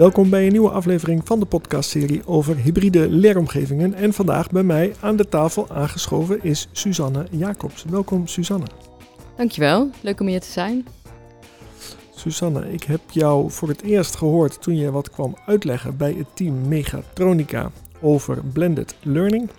Welkom 0.00 0.30
bij 0.30 0.46
een 0.46 0.52
nieuwe 0.52 0.70
aflevering 0.70 1.26
van 1.26 1.40
de 1.40 1.46
podcastserie 1.46 2.26
over 2.26 2.56
hybride 2.56 3.08
leeromgevingen. 3.08 3.94
En 3.94 4.12
vandaag 4.12 4.50
bij 4.50 4.62
mij 4.62 4.94
aan 5.00 5.16
de 5.16 5.28
tafel 5.28 5.68
aangeschoven 5.70 6.42
is 6.42 6.68
Suzanne 6.72 7.26
Jacobs. 7.30 7.84
Welkom 7.84 8.26
Suzanne. 8.26 8.66
Dankjewel, 9.36 9.90
leuk 10.00 10.20
om 10.20 10.26
hier 10.26 10.40
te 10.40 10.50
zijn. 10.50 10.86
Suzanne, 12.14 12.72
ik 12.72 12.82
heb 12.82 13.00
jou 13.10 13.50
voor 13.50 13.68
het 13.68 13.82
eerst 13.82 14.16
gehoord 14.16 14.62
toen 14.62 14.76
je 14.76 14.90
wat 14.90 15.10
kwam 15.10 15.36
uitleggen 15.46 15.96
bij 15.96 16.12
het 16.12 16.36
team 16.36 16.68
Megatronica 16.68 17.70
over 18.00 18.44
blended 18.52 18.94
learning. 19.02 19.50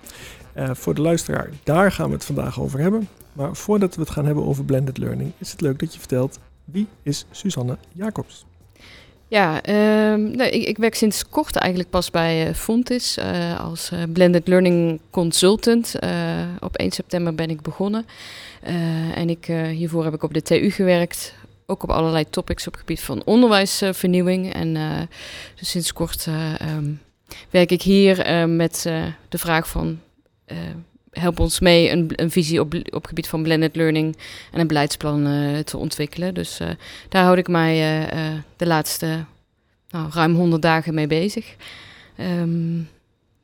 Uh, 0.55 0.69
voor 0.73 0.93
de 0.93 1.01
luisteraar, 1.01 1.49
daar 1.63 1.91
gaan 1.91 2.07
we 2.07 2.13
het 2.13 2.25
vandaag 2.25 2.61
over 2.61 2.79
hebben. 2.79 3.07
Maar 3.33 3.55
voordat 3.55 3.95
we 3.95 4.01
het 4.01 4.09
gaan 4.09 4.25
hebben 4.25 4.45
over 4.45 4.65
blended 4.65 4.97
learning, 4.97 5.31
is 5.37 5.51
het 5.51 5.61
leuk 5.61 5.79
dat 5.79 5.93
je 5.93 5.99
vertelt 5.99 6.39
wie 6.63 6.87
is 7.03 7.25
Suzanne 7.31 7.77
Jacobs? 7.93 8.45
Ja, 9.31 9.67
uh, 9.67 10.35
nee, 10.35 10.49
ik, 10.51 10.67
ik, 10.67 10.77
werk 10.77 10.95
sinds 10.95 11.29
kort 11.29 11.55
eigenlijk 11.55 11.89
pas 11.89 12.11
bij 12.11 12.47
uh, 12.47 12.53
Fontis 12.53 13.17
uh, 13.17 13.59
als 13.59 13.91
uh, 13.93 13.99
Blended 14.13 14.47
Learning 14.47 14.99
Consultant. 15.09 15.95
op 16.59 16.75
1 16.75 16.91
september 16.91 17.35
ben 17.35 17.49
ik 17.49 17.61
begonnen. 17.61 18.05
en 19.15 19.29
ik, 19.29 19.45
hiervoor 19.71 20.03
heb 20.03 20.13
ik 20.13 20.23
op 20.23 20.33
de 20.33 20.41
TU 20.41 20.69
gewerkt, 20.69 21.33
ook 21.65 21.83
op 21.83 21.89
allerlei 21.89 22.29
topics 22.29 22.67
op 22.67 22.71
het 22.71 22.81
gebied 22.81 23.01
van 23.01 23.21
onderwijsvernieuwing. 23.25 24.53
en 24.53 24.73
dus 25.55 25.69
sinds 25.69 25.93
kort 25.93 26.27
um, 26.61 27.01
werk 27.49 27.71
ik 27.71 27.81
hier 27.81 28.47
met 28.49 28.81
de 29.29 29.37
vraag 29.37 29.67
van 29.67 29.99
help 31.11 31.39
ons 31.39 31.59
mee 31.59 31.89
een, 31.89 32.11
een 32.15 32.31
visie 32.31 32.59
op, 32.59 32.73
op 32.89 33.05
gebied 33.05 33.27
van 33.27 33.43
blended 33.43 33.75
learning 33.75 34.17
en 34.51 34.59
een 34.59 34.67
beleidsplan 34.67 35.27
uh, 35.27 35.59
te 35.59 35.77
ontwikkelen. 35.77 36.33
Dus 36.33 36.59
uh, 36.61 36.69
daar 37.09 37.23
houd 37.23 37.37
ik 37.37 37.47
mij 37.47 38.03
uh, 38.13 38.39
de 38.55 38.65
laatste 38.65 39.25
nou, 39.89 40.09
ruim 40.11 40.35
100 40.35 40.61
dagen 40.61 40.93
mee 40.93 41.07
bezig. 41.07 41.55
Um, 42.19 42.89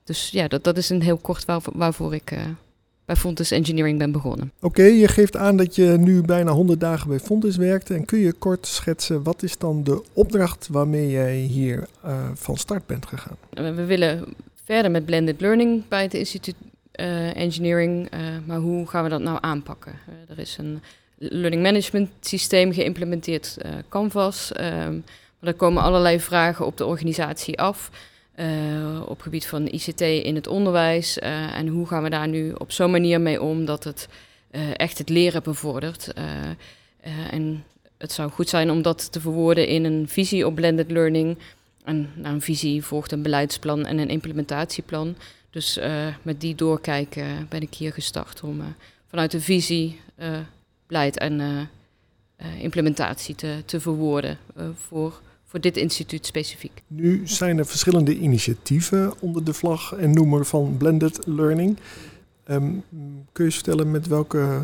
dus 0.03 0.29
ja, 0.29 0.47
dat, 0.47 0.63
dat 0.63 0.77
is 0.77 0.89
een 0.89 1.01
heel 1.01 1.17
kort 1.17 1.45
waar, 1.45 1.61
waarvoor 1.73 2.13
ik 2.13 2.33
bij 3.05 3.15
Fontes 3.15 3.51
Engineering 3.51 3.97
ben 3.97 4.11
begonnen. 4.11 4.51
Oké, 4.61 4.83
je 4.83 5.07
geeft 5.07 5.35
aan 5.35 5.57
dat 5.57 5.75
je 5.75 5.95
nu 5.99 6.21
bijna 6.21 6.51
100 6.51 6.79
dagen 6.79 7.09
bij 7.09 7.19
Fontes 7.19 7.55
werkt. 7.55 7.89
En 7.89 8.05
kun 8.05 8.19
je 8.19 8.33
kort 8.33 8.67
schetsen, 8.67 9.23
wat 9.23 9.43
is 9.43 9.57
dan 9.57 9.83
de 9.83 10.03
opdracht 10.13 10.67
waarmee 10.71 11.09
jij 11.09 11.35
hier 11.35 11.87
van 12.33 12.57
start 12.57 12.85
bent 12.85 13.05
gegaan? 13.05 13.37
We 13.49 13.85
willen 13.85 14.23
verder 14.63 14.91
met 14.91 15.05
blended 15.05 15.41
learning 15.41 15.87
bij 15.87 16.03
het 16.03 16.13
instituut 16.13 16.55
engineering. 17.33 18.13
Uh, 18.13 18.19
maar 18.45 18.57
hoe 18.57 18.87
gaan 18.87 19.03
we 19.03 19.09
dat 19.09 19.21
nou 19.21 19.37
aanpakken? 19.41 19.99
Uh, 20.09 20.31
er 20.31 20.39
is 20.39 20.57
een 20.57 20.81
learning 21.17 21.61
management 21.61 22.09
systeem 22.21 22.73
geïmplementeerd, 22.73 23.57
Canvas. 23.89 24.51
Um, 24.59 25.03
maar 25.39 25.49
er 25.49 25.55
komen 25.55 25.83
allerlei 25.83 26.19
vragen 26.19 26.65
op 26.65 26.77
de 26.77 26.85
organisatie 26.85 27.59
af. 27.59 27.91
op 29.05 29.21
gebied 29.21 29.47
van 29.47 29.67
ICT 29.67 30.01
in 30.01 30.35
het 30.35 30.47
onderwijs. 30.47 31.19
en 31.19 31.67
hoe 31.67 31.87
gaan 31.87 32.03
we 32.03 32.09
daar 32.09 32.27
nu 32.27 32.51
op 32.51 32.71
zo'n 32.71 32.91
manier 32.91 33.21
mee 33.21 33.41
om 33.41 33.65
dat 33.65 33.83
het 33.83 34.07
echt 34.75 34.97
het 34.97 35.09
leren 35.09 35.43
bevordert? 35.43 36.13
en 37.31 37.63
het 37.97 38.11
zou 38.11 38.31
goed 38.31 38.49
zijn 38.49 38.71
om 38.71 38.81
dat 38.81 39.11
te 39.11 39.21
verwoorden 39.21 39.67
in 39.67 39.83
een 39.83 40.07
visie 40.07 40.45
op 40.45 40.55
blended 40.55 40.91
learning. 40.91 41.37
En 41.83 42.09
na 42.15 42.29
een 42.29 42.41
visie 42.41 42.83
volgt 42.83 43.11
een 43.11 43.21
beleidsplan 43.21 43.85
en 43.85 43.97
een 43.97 44.09
implementatieplan. 44.09 45.15
Dus 45.49 45.77
uh, 45.77 46.07
met 46.21 46.41
die 46.41 46.55
doorkijken 46.55 47.47
ben 47.49 47.61
ik 47.61 47.73
hier 47.73 47.93
gestart 47.93 48.41
om 48.43 48.59
uh, 48.59 48.65
vanuit 49.07 49.31
de 49.31 49.41
visie, 49.41 49.99
beleid 50.87 51.17
en 51.17 51.69
implementatie 52.59 53.35
te, 53.35 53.63
te 53.65 53.79
verwoorden 53.79 54.37
voor, 54.87 55.21
voor 55.45 55.59
dit 55.61 55.77
instituut 55.77 56.25
specifiek. 56.25 56.81
Nu 56.87 57.27
zijn 57.27 57.57
er 57.57 57.65
verschillende 57.65 58.17
initiatieven 58.17 59.13
onder 59.19 59.43
de 59.43 59.53
vlag 59.53 59.93
en 59.93 60.13
noemer 60.13 60.45
van 60.45 60.77
blended 60.77 61.25
learning. 61.25 61.77
Um, 62.49 62.83
kun 63.31 63.45
je 63.45 63.51
vertellen 63.51 63.91
met 63.91 64.07
welke 64.07 64.61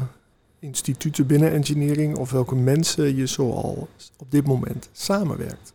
instituten 0.60 1.28
binnen 1.28 1.52
engineering 1.52 2.18
of 2.18 2.32
welke 2.32 2.56
mensen 2.56 3.16
je 3.16 3.28
zoal 3.28 3.88
op 4.18 4.32
dit 4.32 4.46
moment 4.46 4.90
samenwerkt? 4.92 5.73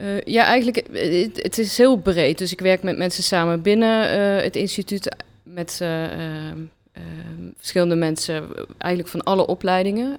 Uh, 0.00 0.20
ja, 0.20 0.44
eigenlijk, 0.44 0.86
het, 0.92 1.42
het, 1.42 1.58
is 1.58 1.78
heel 1.78 1.96
breed. 1.96 2.38
Dus 2.38 2.52
ik 2.52 2.60
werk 2.60 2.82
met 2.82 2.96
mensen 2.96 3.22
samen 3.22 3.62
binnen 3.62 4.18
uh, 4.18 4.42
het 4.42 4.56
instituut, 4.56 5.16
met 5.42 5.78
uh, 5.82 6.04
verschillende 7.56 7.94
mensen, 7.94 8.48
eigenlijk 8.78 9.12
van 9.12 9.22
alle 9.22 9.46
opleidingen. 9.46 10.16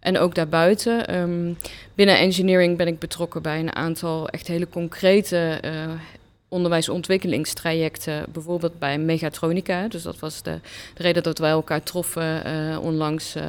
en 0.00 0.18
ook 0.18 0.34
daarbuiten. 0.34 1.16
Um, 1.16 1.56
binnen 1.94 2.18
engineering 2.18 2.76
ben 2.76 2.86
ik 2.86 2.98
betrokken 2.98 3.42
bij 3.42 3.58
een 3.58 3.74
aantal 3.74 4.28
echt 4.28 4.46
hele 4.46 4.68
concrete 4.68 5.60
onderwijsontwikkelingstrajecten, 6.50 8.24
bijvoorbeeld 8.32 8.78
bij 8.78 8.98
Megatronica. 8.98 9.88
Dus 9.88 10.02
dat 10.02 10.18
was 10.18 10.42
de, 10.42 10.58
de 10.94 11.02
reden 11.02 11.22
dat 11.22 11.38
wij 11.38 11.50
elkaar 11.50 11.82
troffen 11.82 12.46
uh, 12.46 12.78
onlangs, 12.82 13.36
uh, 13.36 13.42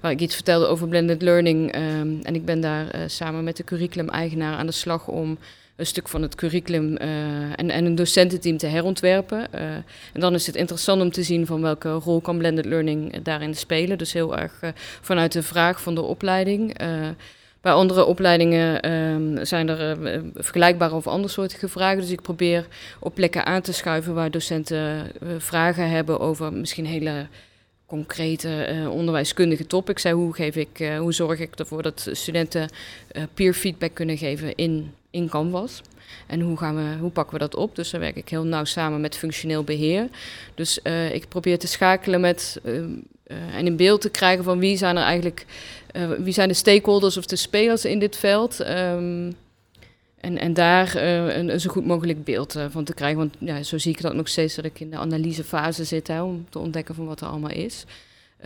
waar 0.00 0.10
ik 0.10 0.20
iets 0.20 0.34
vertelde 0.34 0.66
over 0.66 0.88
blended 0.88 1.22
learning. 1.22 1.74
Um, 1.74 2.20
en 2.22 2.34
ik 2.34 2.44
ben 2.44 2.60
daar 2.60 2.94
uh, 2.94 3.00
samen 3.06 3.44
met 3.44 3.56
de 3.56 3.64
curriculum-eigenaar 3.64 4.56
aan 4.56 4.66
de 4.66 4.72
slag 4.72 5.08
om 5.08 5.38
een 5.76 5.86
stuk 5.86 6.08
van 6.08 6.22
het 6.22 6.34
curriculum 6.34 6.96
en, 6.96 7.70
en, 7.70 7.84
een 7.84 7.94
docententeam 7.94 8.56
te 8.56 8.66
herontwerpen. 8.66 9.52
en 9.52 10.20
dan 10.20 10.34
is 10.34 10.46
het 10.46 10.56
interessant 10.56 11.02
om 11.02 11.10
te 11.10 11.22
zien 11.22 11.46
van 11.46 11.62
welke 11.62 11.90
rol 11.90 12.20
kan 12.20 12.38
blended 12.38 12.64
learning 12.64 13.22
daarin 13.22 13.54
spelen. 13.54 13.98
Dus 13.98 14.12
heel 14.12 14.38
erg 14.38 14.60
vanuit 15.00 15.32
de 15.32 15.42
vraag 15.42 15.82
van 15.82 15.94
de 15.94 16.02
opleiding. 16.02 16.76
Bij 17.62 17.72
andere 17.72 18.04
opleidingen 18.04 18.92
um, 18.92 19.44
zijn 19.44 19.68
er 19.68 20.14
uh, 20.14 20.20
vergelijkbare 20.34 20.94
of 20.94 21.06
andersoortige 21.06 21.68
vragen. 21.68 22.00
Dus 22.00 22.10
ik 22.10 22.22
probeer 22.22 22.66
op 22.98 23.14
plekken 23.14 23.46
aan 23.46 23.60
te 23.60 23.72
schuiven 23.72 24.14
waar 24.14 24.30
docenten 24.30 25.10
uh, 25.22 25.28
vragen 25.38 25.90
hebben 25.90 26.20
over 26.20 26.52
misschien 26.52 26.86
hele 26.86 27.26
concrete 27.86 28.68
uh, 28.72 28.90
onderwijskundige 28.90 29.66
topics. 29.66 30.04
Hoe, 30.10 30.34
geef 30.34 30.56
ik, 30.56 30.92
hoe 30.98 31.12
zorg 31.12 31.38
ik 31.38 31.54
ervoor 31.54 31.82
dat 31.82 32.08
studenten 32.12 32.68
peer 33.34 33.54
feedback 33.54 33.94
kunnen 33.94 34.16
geven 34.18 34.54
in, 34.54 34.94
in 35.10 35.28
Canvas? 35.28 35.80
En 36.26 36.40
hoe, 36.40 36.58
gaan 36.58 36.76
we, 36.76 36.96
hoe 37.00 37.10
pakken 37.10 37.34
we 37.34 37.40
dat 37.40 37.54
op? 37.54 37.76
Dus 37.76 37.90
daar 37.90 38.00
werk 38.00 38.16
ik 38.16 38.28
heel 38.28 38.44
nauw 38.44 38.64
samen 38.64 39.00
met 39.00 39.16
functioneel 39.16 39.64
beheer. 39.64 40.08
Dus 40.54 40.78
ik 41.12 41.28
probeer 41.28 41.58
te 41.58 41.66
schakelen 41.66 42.20
met 42.20 42.60
ehm, 42.64 42.90
en 43.52 43.66
in 43.66 43.76
beeld 43.76 44.00
te 44.00 44.10
krijgen 44.10 44.44
van 44.44 44.58
wie 44.58 44.76
zijn 44.76 44.96
er 44.96 45.02
eigenlijk 45.02 45.46
uh, 45.92 46.10
wie 46.18 46.32
zijn 46.32 46.48
de 46.48 46.54
stakeholders 46.54 47.16
of 47.16 47.26
de 47.26 47.36
spelers 47.36 47.84
in 47.84 47.98
dit 47.98 48.16
veld? 48.16 48.60
Um, 48.60 49.32
en, 50.20 50.38
en 50.38 50.54
daar 50.54 50.96
uh, 50.96 51.36
een, 51.36 51.48
een, 51.48 51.60
zo 51.60 51.70
goed 51.70 51.86
mogelijk 51.86 52.24
beeld 52.24 52.56
van 52.70 52.84
te 52.84 52.94
krijgen. 52.94 53.18
Want 53.18 53.34
ja, 53.38 53.62
zo 53.62 53.78
zie 53.78 53.92
ik 53.92 54.00
dat 54.00 54.14
nog 54.14 54.28
steeds 54.28 54.54
dat 54.54 54.64
ik 54.64 54.80
in 54.80 54.90
de 54.90 54.96
analysefase 54.96 55.84
zit 55.84 56.08
hè, 56.08 56.22
om 56.22 56.46
te 56.48 56.58
ontdekken 56.58 56.94
van 56.94 57.06
wat 57.06 57.20
er 57.20 57.26
allemaal 57.26 57.50
is. 57.50 57.84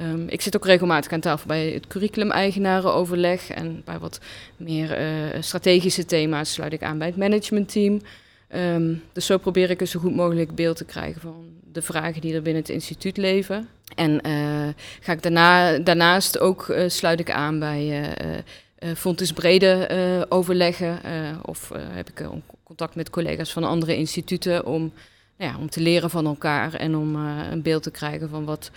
Um, 0.01 0.29
ik 0.29 0.41
zit 0.41 0.57
ook 0.57 0.65
regelmatig 0.65 1.13
aan 1.13 1.21
tafel 1.21 1.47
bij 1.47 1.71
het 1.71 1.87
curriculum-eigenarenoverleg. 1.87 3.51
En 3.51 3.83
bij 3.85 3.99
wat 3.99 4.21
meer 4.57 4.99
strategische 5.41 6.05
thema's 6.05 6.53
sluit 6.53 6.73
ik 6.73 6.83
aan 6.83 6.99
bij 6.99 7.07
het 7.07 7.17
managementteam. 7.17 8.01
Um, 8.55 9.03
dus 9.13 9.27
zo 9.27 9.39
probeer 9.39 9.71
ik 9.71 9.81
een 9.81 9.89
zo 9.89 10.01
goed 10.01 10.15
mogelijk 10.15 10.55
beeld 10.55 10.77
te 10.77 10.85
krijgen 10.85 11.21
van 11.21 11.45
de 11.77 11.83
vragen 11.83 12.21
die 12.21 12.35
er 12.35 12.43
binnen 12.43 12.63
het 12.63 12.71
instituut 12.71 13.17
leven. 13.17 13.69
En 13.95 14.27
uh, 14.27 14.69
ga 15.01 15.13
ik 15.13 15.23
daarna, 15.23 15.79
daarnaast 15.79 16.39
ook 16.39 16.69
uh, 16.69 16.89
sluit 16.89 17.21
ik 17.21 17.31
aan 17.31 17.59
bij 17.59 18.01
uh, 18.83 18.95
Fontes 18.97 19.33
Brede 19.33 20.27
overleggen. 20.29 21.01
of 21.43 21.73
heb 21.91 22.09
ik 22.09 22.29
contact 22.65 22.95
met 22.95 23.11
collega's 23.11 23.53
van 23.53 23.65
andere 23.65 23.97
instituten 23.97 24.67
om, 24.67 24.93
ja, 25.37 25.57
om 25.59 25.71
te 25.71 25.81
leren 25.81 26.11
van 26.11 26.27
elkaar 26.27 26.75
en 26.75 26.97
om 26.97 27.15
een 27.15 27.63
beeld 27.63 27.83
te 27.83 27.91
krijgen 27.91 28.29
van 28.29 28.45
wat 28.45 28.71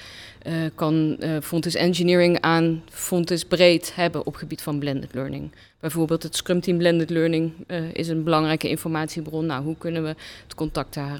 kan 0.75 1.17
Fontes 1.41 1.75
Engineering 1.75 2.41
aan 2.41 2.83
Fontes 2.89 3.45
Breed 3.45 3.95
hebben 3.95 4.25
op 4.25 4.35
gebied 4.35 4.61
van 4.61 4.79
blended 4.79 5.13
learning. 5.13 5.51
Bijvoorbeeld 5.79 6.23
het 6.23 6.35
Scrum 6.35 6.61
Team 6.61 6.77
Blended 6.77 7.09
Learning 7.09 7.53
is 7.93 8.07
een 8.07 8.23
belangrijke 8.23 8.69
informatiebron. 8.69 9.45
Nou, 9.45 9.63
hoe 9.63 9.77
kunnen 9.77 10.03
we 10.03 10.15
het 10.43 10.55
contact 10.55 10.93
daar 10.93 11.19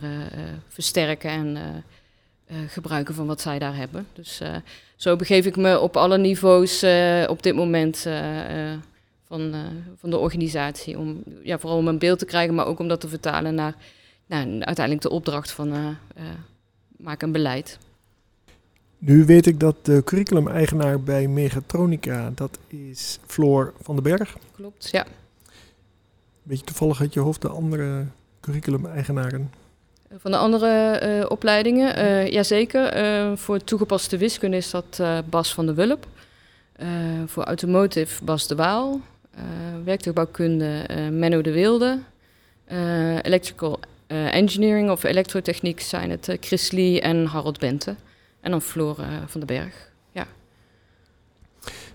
versterken 0.68 1.30
en 1.30 1.58
uh, 2.52 2.58
gebruiken 2.68 3.16
van 3.16 3.28
wat 3.28 3.42
zij 3.42 3.60
daar 3.60 3.76
hebben. 3.76 4.08
Dus 4.14 4.42
uh, 4.42 4.56
zo 4.96 5.16
begeef 5.16 5.46
ik 5.46 5.56
me 5.56 5.80
op 5.80 5.98
alle 5.98 6.18
niveaus 6.18 6.84
uh, 6.84 7.24
op 7.28 7.44
dit 7.44 7.56
moment 7.56 8.08
van, 9.28 9.54
van 10.00 10.10
de 10.10 10.18
organisatie. 10.18 10.98
Om 10.98 11.24
ja, 11.44 11.60
vooral 11.60 11.78
om 11.78 11.88
een 11.88 12.00
beeld 12.00 12.20
te 12.20 12.26
krijgen, 12.26 12.56
maar 12.56 12.66
ook 12.66 12.80
om 12.80 12.88
dat 12.88 13.02
te 13.02 13.08
vertalen 13.08 13.56
naar 13.56 13.76
nou, 14.30 14.62
uiteindelijk 14.62 15.02
de 15.02 15.10
opdracht 15.10 15.52
van 15.52 15.98
maak 16.98 17.22
een 17.22 17.32
beleid. 17.32 17.78
Nu 18.98 19.26
weet 19.26 19.46
ik 19.46 19.60
dat 19.60 19.86
de 19.86 20.02
curriculum-eigenaar 20.04 21.02
bij 21.02 21.28
Megatronica, 21.28 22.32
dat 22.36 22.60
is 22.68 23.20
Floor 23.26 23.74
van 23.82 23.96
den 23.96 24.04
Berg. 24.04 24.38
Klopt, 24.56 24.90
ja. 24.92 25.06
Beetje 26.44 26.66
toevallig 26.66 27.02
uit 27.02 27.14
je 27.14 27.20
hoofd 27.20 27.42
de 27.42 27.50
andere 27.50 28.06
curriculum-eigenaren? 28.40 29.52
Van 30.18 30.32
de 30.32 30.38
andere 30.38 31.02
uh, 31.04 31.26
opleidingen, 31.30 31.98
uh, 31.98 32.28
jazeker. 32.28 32.98
Uh, 32.98 33.38
voor 33.38 33.64
toegepaste 33.64 34.18
wiskunde 34.18 34.58
is 34.58 34.70
dat 34.70 35.02
Bas 35.30 35.54
van 35.54 35.66
der 35.66 35.76
Wulp. 35.76 36.08
voor 37.26 37.44
automotive 37.44 38.24
Bas 38.24 38.48
de 38.48 38.56
Waal. 38.56 39.02
werktuigbouwkunde 39.84 40.86
Menno 41.12 41.42
de 41.42 41.52
Wilde. 41.52 42.00
electrical 43.22 43.80
engineering 44.10 44.90
of 44.90 45.04
elektrotechniek 45.04 45.80
zijn 45.80 46.10
het 46.10 46.38
Chris 46.40 46.72
Lee 46.72 47.02
en 47.02 47.26
Harold 47.26 47.60
Bente. 47.60 47.96
En 48.42 48.52
dan 48.52 48.62
Floor 48.62 48.96
van 49.26 49.40
den 49.40 49.46
Berg. 49.46 49.88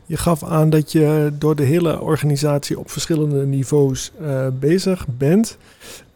Je 0.06 0.16
gaf 0.16 0.44
aan 0.44 0.70
dat 0.70 0.92
je 0.92 1.32
door 1.38 1.56
de 1.56 1.62
hele 1.62 2.00
organisatie 2.00 2.78
op 2.78 2.90
verschillende 2.90 3.46
niveaus 3.46 4.12
bezig 4.58 5.06
bent. 5.08 5.58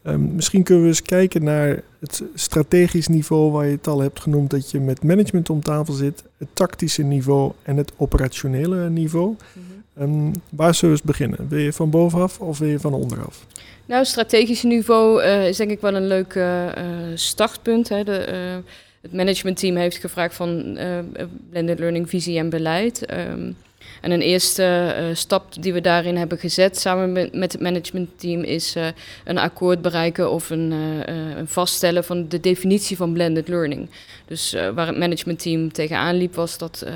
Um, 0.08 0.34
misschien 0.34 0.62
kunnen 0.62 0.82
we 0.82 0.88
eens 0.88 1.02
kijken 1.02 1.44
naar 1.44 1.82
het 2.00 2.22
strategisch 2.34 3.08
niveau 3.08 3.52
waar 3.52 3.66
je 3.66 3.76
het 3.76 3.86
al 3.86 4.00
hebt 4.00 4.20
genoemd, 4.20 4.50
dat 4.50 4.70
je 4.70 4.80
met 4.80 5.04
management 5.04 5.50
om 5.50 5.62
tafel 5.62 5.94
zit, 5.94 6.24
het 6.36 6.48
tactische 6.52 7.02
niveau 7.02 7.52
en 7.62 7.76
het 7.76 7.92
operationele 7.96 8.90
niveau. 8.90 9.28
Mm 9.28 9.36
-hmm. 9.52 9.67
Um, 10.00 10.32
waar 10.48 10.74
zullen 10.74 10.94
we 10.94 11.00
eens 11.00 11.10
beginnen? 11.10 11.48
Wil 11.48 11.58
je 11.58 11.72
van 11.72 11.90
bovenaf 11.90 12.40
of 12.40 12.58
wil 12.58 12.68
je 12.68 12.80
van 12.80 12.94
onderaf? 12.94 13.46
Nou, 13.86 14.00
het 14.00 14.08
strategische 14.08 14.66
niveau 14.66 15.22
uh, 15.22 15.48
is 15.48 15.56
denk 15.56 15.70
ik 15.70 15.80
wel 15.80 15.94
een 15.94 16.06
leuk 16.06 16.34
uh, 16.34 16.66
startpunt. 17.14 17.88
Hè. 17.88 18.04
De, 18.04 18.62
het 19.00 19.12
managementteam 19.12 19.76
heeft 19.76 19.96
gevraagd 19.96 20.34
van 20.34 20.78
blended 21.50 21.78
learning 21.78 22.08
visie 22.08 22.38
en 22.38 22.48
beleid. 22.48 23.12
Um, 23.12 23.56
en 24.00 24.10
een 24.10 24.20
eerste 24.20 24.96
uh, 24.98 25.14
stap 25.14 25.62
die 25.62 25.72
we 25.72 25.80
daarin 25.80 26.16
hebben 26.16 26.38
gezet 26.38 26.78
samen 26.78 27.12
met, 27.12 27.52
het 27.52 27.60
managementteam 27.60 28.42
is 28.42 28.76
uh, 28.76 28.86
een 29.24 29.38
akkoord 29.38 29.82
bereiken 29.82 30.30
of 30.30 30.50
een, 30.50 30.72
uh, 30.72 31.36
een, 31.36 31.48
vaststellen 31.48 32.04
van 32.04 32.28
de 32.28 32.40
definitie 32.40 32.96
van 32.96 33.12
blended 33.12 33.48
learning. 33.48 33.90
Dus 34.26 34.56
waar 34.74 34.86
het 34.86 34.98
managementteam 34.98 35.72
tegenaan 35.72 36.16
liep 36.16 36.34
was 36.34 36.58
dat 36.58 36.86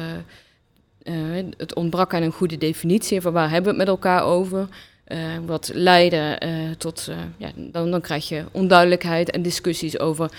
het 1.57 1.75
ontbrak 1.75 2.15
aan 2.15 2.23
een 2.23 2.33
goede 2.33 2.59
definitie 2.59 3.21
van 3.21 3.33
waar 3.33 3.51
hebben 3.51 3.63
we 3.63 3.79
het 3.79 3.89
met 3.89 3.97
elkaar 3.97 4.25
over. 4.25 4.69
Uh, 5.09 5.19
wat 5.47 5.71
leiden 5.75 6.47
uh, 6.47 6.71
tot, 6.79 7.07
uh, 7.11 7.17
ja, 7.37 7.51
dan, 7.57 7.91
dan 7.91 8.01
krijg 8.01 8.29
je 8.29 8.45
onduidelijkheid 8.53 9.31
en 9.31 9.43
discussies 9.43 9.99
over 9.99 10.33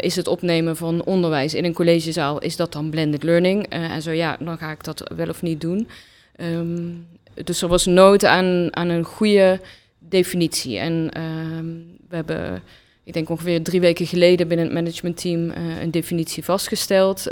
is 0.00 0.16
het 0.16 0.26
opnemen 0.26 0.76
van 0.76 1.04
onderwijs 1.04 1.54
in 1.54 1.64
een 1.64 1.72
collegezaal, 1.72 2.38
is 2.38 2.56
dat 2.56 2.72
dan 2.72 2.90
blended 2.90 3.22
learning? 3.22 3.66
en 3.68 4.02
zo 4.02 4.10
ja, 4.10 4.36
dan 4.40 4.58
ga 4.58 4.70
ik 4.70 4.84
dat 4.84 5.12
wel 5.16 5.28
of 5.28 5.42
niet 5.42 5.60
doen. 5.60 5.88
Um, 6.36 7.06
dus 7.44 7.62
er 7.62 7.68
was 7.68 7.86
nood 7.86 8.24
aan, 8.24 8.76
aan 8.76 8.88
een 8.88 9.04
goede 9.04 9.60
definitie. 9.98 10.78
En 10.78 11.20
um, 11.20 11.96
we 12.08 12.16
hebben, 12.16 12.62
ik 13.04 13.12
denk 13.12 13.30
ongeveer 13.30 13.62
drie 13.62 13.80
weken 13.80 14.06
geleden 14.06 14.48
binnen 14.48 14.66
het 14.66 14.74
managementteam 14.74 15.50
een 15.80 15.90
definitie 15.90 16.44
vastgesteld 16.44 17.26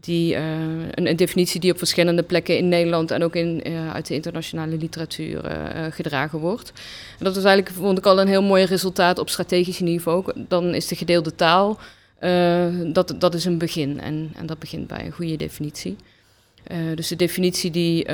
die, 0.00 0.34
uh, 0.34 0.40
een, 0.90 1.16
definitie 1.16 1.60
die 1.60 1.72
op 1.72 1.78
verschillende 1.78 2.22
plekken 2.22 2.56
in 2.56 2.68
Nederland 2.68 3.10
en 3.10 3.22
ook 3.22 3.36
in, 3.36 3.68
uh, 3.68 3.92
uit 3.92 4.06
de 4.06 4.14
internationale 4.14 4.76
literatuur 4.76 5.44
uh, 5.44 5.86
gedragen 5.90 6.38
wordt. 6.38 6.72
En 7.18 7.24
dat 7.24 7.34
was 7.34 7.44
eigenlijk, 7.44 7.76
vond 7.76 7.98
ik 7.98 8.06
al 8.06 8.20
een 8.20 8.28
heel 8.28 8.42
mooi 8.42 8.64
resultaat 8.64 9.18
op 9.18 9.28
strategisch 9.28 9.80
niveau. 9.80 10.32
Dan 10.34 10.74
is 10.74 10.86
de 10.86 10.96
gedeelde 10.96 11.34
taal, 11.34 11.78
dat, 12.92 13.14
dat 13.18 13.34
is 13.34 13.44
een 13.44 13.58
begin. 13.58 14.00
En, 14.00 14.30
en 14.36 14.46
dat 14.46 14.58
begint 14.58 14.86
bij 14.86 15.04
een 15.04 15.12
goede 15.12 15.36
definitie. 15.36 15.96
dus 16.94 17.08
de 17.08 17.16
definitie 17.16 17.70
die 17.70 18.10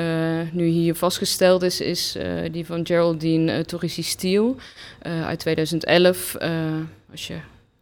nu 0.51 0.65
hier 0.65 0.95
vastgesteld 0.95 1.61
is, 1.61 1.81
is 1.81 2.17
die 2.51 2.65
van 2.65 2.85
Geraldine 2.85 3.65
Torrisi 3.65 4.03
Steele 4.03 4.55
uit 5.01 5.39
2011. 5.39 6.35
als 7.11 7.27
je 7.27 7.35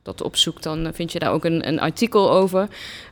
dat 0.04 0.22
opzoekt, 0.22 0.64
dan 0.64 0.90
vind 0.94 1.12
je 1.12 1.20
daar 1.20 1.32
ook 1.32 1.46
een, 1.46 1.68
een 1.68 1.80
artikel 1.80 2.32
over. 2.32 2.62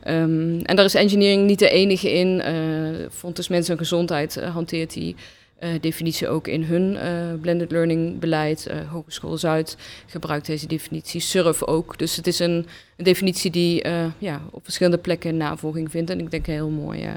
Um, 0.06 0.60
en 0.60 0.76
daar 0.76 0.84
is 0.84 0.94
engineering 0.94 1.46
niet 1.46 1.58
de 1.58 1.70
enige 1.70 2.12
in. 2.12 2.28
Uh, 2.28 3.08
Fontes 3.10 3.48
Mensen 3.48 3.72
en 3.72 3.78
Gezondheid 3.78 4.36
uh, 4.36 4.54
hanteert 4.54 4.92
die 4.92 5.16
uh, 5.60 5.68
definitie 5.80 6.28
ook 6.28 6.46
in 6.46 6.62
hun 6.62 6.98
blended 7.40 7.70
learning 7.70 8.18
beleid. 8.18 8.70
Hogeschool 8.90 9.36
Zuid 9.36 9.76
gebruikt 10.06 10.46
deze 10.46 10.66
definitie, 10.66 11.20
SURF 11.20 11.62
ook. 11.62 11.98
Dus 11.98 12.16
het 12.16 12.26
is 12.26 12.38
een, 12.38 12.66
een 12.96 13.04
definitie 13.04 13.50
die 13.50 13.88
ja, 14.18 14.42
op 14.50 14.64
verschillende 14.64 14.98
plekken 14.98 15.36
navolging 15.36 15.90
vindt. 15.90 16.10
En 16.10 16.18
ik 16.20 16.30
denk 16.30 16.46
een 16.46 16.52
heel 16.52 16.68
mooi 16.68 17.08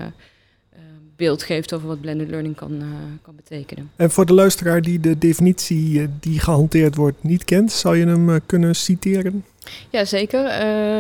beeld 1.16 1.44
geeft 1.44 1.74
over 1.74 1.88
wat 1.88 2.02
blended 2.02 2.30
learning 2.30 2.56
kan, 2.56 2.84
kan 3.22 3.36
betekenen. 3.36 3.92
En 3.96 4.12
voor 4.12 4.26
de 4.26 4.34
luisteraar 4.34 4.82
die 4.82 5.00
de 5.00 5.18
definitie 5.18 6.08
die 6.20 6.40
gehanteerd 6.40 6.96
wordt 6.96 7.24
niet 7.24 7.44
kent, 7.44 7.72
zou 7.72 7.98
je 7.98 8.06
hem 8.06 8.40
kunnen 8.46 8.76
citeren? 8.76 9.46
Ja, 9.90 10.06
zeker. 10.06 10.44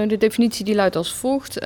de 0.07 0.17
definitie 0.17 0.65
die 0.65 0.75
luidt 0.75 0.95
als 0.95 1.13
volgt. 1.13 1.59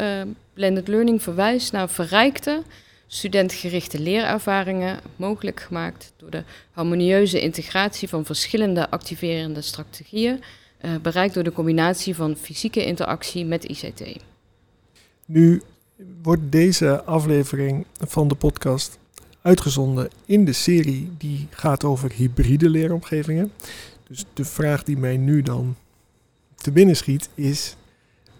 blended 0.53 0.87
learning 0.87 1.21
verwijst 1.21 1.71
naar 1.71 1.89
verrijkte, 1.89 2.61
studentgerichte 3.07 3.99
leerervaringen, 3.99 4.99
mogelijk 5.15 5.59
gemaakt 5.59 6.13
door 6.17 6.29
de 6.29 6.43
harmonieuze 6.71 7.41
integratie 7.41 8.09
van 8.09 8.25
verschillende 8.25 8.89
activerende 8.89 9.61
strategieën, 9.61 10.43
bereikt 11.01 11.33
door 11.33 11.43
de 11.43 11.51
combinatie 11.51 12.15
van 12.15 12.35
fysieke 12.35 12.85
interactie 12.85 13.45
met 13.45 13.63
ICT. 13.63 14.03
Nu 15.25 15.61
wordt 16.21 16.51
deze 16.51 17.03
aflevering 17.03 17.85
van 17.97 18.27
de 18.27 18.35
podcast 18.35 18.97
uitgezonden 19.41 20.09
in 20.25 20.45
de 20.45 20.53
serie 20.53 21.11
die 21.17 21.47
gaat 21.49 21.83
over 21.83 22.11
hybride 22.11 22.69
leeromgevingen. 22.69 23.51
Dus 24.07 24.25
de 24.33 24.45
vraag 24.45 24.83
die 24.83 24.97
mij 24.97 25.17
nu 25.17 25.41
dan 25.41 25.75
te 26.61 26.71
binnen 26.71 26.95
schiet 26.95 27.29
is: 27.35 27.75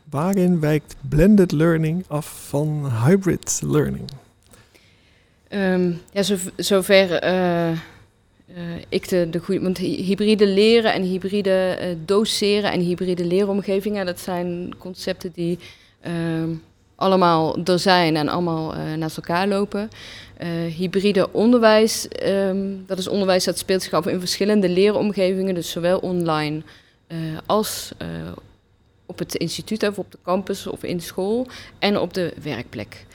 waarin 0.10 0.60
wijkt 0.60 0.95
blended 1.10 1.51
learning 1.51 2.04
af 2.07 2.48
van 2.48 2.92
hybrid 3.06 3.62
learning? 3.66 4.10
Um, 5.50 6.01
ja, 6.12 6.24
zo, 6.24 6.36
zover 6.56 7.24
uh, 7.24 7.69
uh, 7.69 7.77
ik 8.89 9.10
de, 9.10 9.27
de 9.30 9.39
goede. 9.39 9.62
Want 9.62 9.77
hybride 9.77 10.48
leren 10.48 10.94
en 10.94 11.01
hybride 11.01 11.77
uh, 11.81 11.88
doseren 12.06 12.71
en 12.71 12.80
hybride 12.80 13.25
leeromgevingen, 13.25 14.06
dat 14.06 14.19
zijn 14.19 14.74
concepten 14.77 15.31
die. 15.33 15.60
Uh, 16.07 16.13
allemaal 16.95 17.57
er 17.63 17.80
zijn 17.80 18.16
en 18.16 18.27
allemaal 18.27 18.75
uh, 18.75 18.94
naast 18.94 19.18
elkaar 19.18 19.48
lopen. 19.48 19.89
Hybride 20.77 21.33
onderwijs, 21.33 22.07
um, 22.25 22.83
dat 22.86 22.98
is 22.98 23.07
onderwijs 23.07 23.44
dat 23.44 23.57
speelt 23.57 23.83
zich 23.83 23.94
af 23.94 24.07
in 24.07 24.19
verschillende 24.19 24.69
leeromgevingen, 24.69 25.56
dus 25.56 25.71
zowel 25.71 25.98
online 26.00 26.62
uh, 27.11 27.38
als 27.45 27.91
op 29.06 29.19
het 29.19 29.35
instituut 29.35 29.88
of 29.88 29.97
op 30.00 30.11
de 30.11 30.17
campus 30.23 30.67
of 30.67 30.83
in 30.83 31.01
school 31.01 31.47
en 31.79 31.97
op 31.97 32.13
de 32.13 32.33
werkplek. 32.41 33.06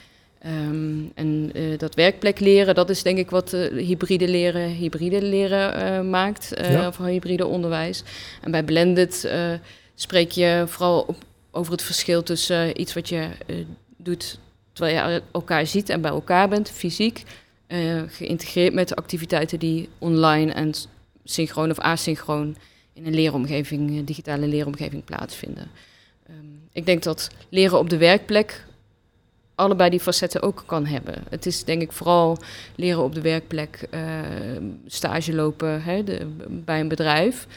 Um, 0.45 1.11
en 1.15 1.51
dat 1.77 1.95
werkplek 1.95 2.39
leren, 2.39 2.75
dat 2.75 2.89
is 2.89 3.03
denk 3.03 3.17
ik 3.17 3.29
wat 3.29 3.51
hybride 3.75 4.27
leren, 4.27 4.69
hybride 4.69 5.21
leren 5.21 6.09
maakt, 6.09 6.51
ja. 6.55 6.87
of 6.87 6.97
hybride 6.97 7.45
onderwijs. 7.45 8.03
En 8.41 8.51
bij 8.51 8.63
blended 8.63 9.29
spreek 9.95 10.31
je 10.31 10.63
vooral 10.67 11.01
op 11.01 11.17
over 11.51 11.71
het 11.71 11.81
verschil 11.81 12.23
tussen 12.23 12.81
iets 12.81 12.93
wat 12.93 13.09
je 13.09 13.27
doet 13.97 14.39
terwijl 14.73 15.13
je 15.13 15.21
elkaar 15.31 15.67
ziet 15.67 15.89
en 15.89 16.01
bij 16.01 16.11
elkaar 16.11 16.49
bent, 16.49 16.69
fysiek, 16.69 17.23
geïntegreerd 18.07 18.73
met 18.73 18.95
activiteiten 18.95 19.59
die 19.59 19.89
online 19.99 20.51
en 20.51 20.73
synchroon 21.23 21.71
of 21.71 21.79
asynchroon 21.79 22.55
in 22.95 23.05
een 23.05 23.13
leeromgeving, 23.13 24.05
digitale 24.05 24.47
leeromgeving 24.47 25.03
plaatsvinden. 25.03 25.67
Um, 26.29 26.61
ik 26.71 26.85
denk 26.85 27.03
dat 27.03 27.29
leren 27.49 27.79
op 27.79 27.89
de 27.89 27.97
werkplek 27.97 28.65
allebei 29.55 29.89
die 29.89 29.99
facetten 29.99 30.41
ook 30.41 30.63
kan 30.65 30.85
hebben. 30.85 31.23
Het 31.29 31.45
is 31.45 31.63
denk 31.63 31.81
ik 31.81 31.91
vooral 31.91 32.37
leren 32.75 33.03
op 33.03 33.15
de 33.15 33.21
werkplek, 33.21 33.87
stage 34.85 35.33
lopen 35.33 35.83
hè, 35.83 36.03
bij 36.49 36.79
een 36.79 36.87
bedrijf. 36.87 37.47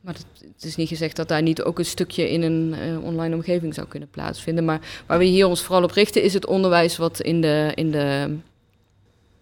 Maar 0.00 0.14
het, 0.54 0.64
is 0.64 0.76
niet 0.76 0.88
gezegd 0.88 1.16
dat 1.16 1.28
daar 1.28 1.42
niet 1.42 1.62
ook 1.62 1.78
een 1.78 1.84
stukje 1.84 2.30
in 2.30 2.42
een 2.42 2.74
uh, 2.74 3.04
online 3.04 3.34
omgeving 3.34 3.74
zou 3.74 3.86
kunnen 3.86 4.10
plaatsvinden. 4.10 4.64
Maar 4.64 4.80
waar 5.06 5.18
we 5.18 5.24
hier 5.24 5.46
ons 5.46 5.62
vooral 5.62 5.82
op 5.82 5.90
richten 5.90 6.22
is 6.22 6.34
het 6.34 6.46
onderwijs 6.46 6.96
wat 6.96 7.20
in 7.20 7.40
de, 7.40 7.72
in 7.74 7.90
de, 7.90 8.36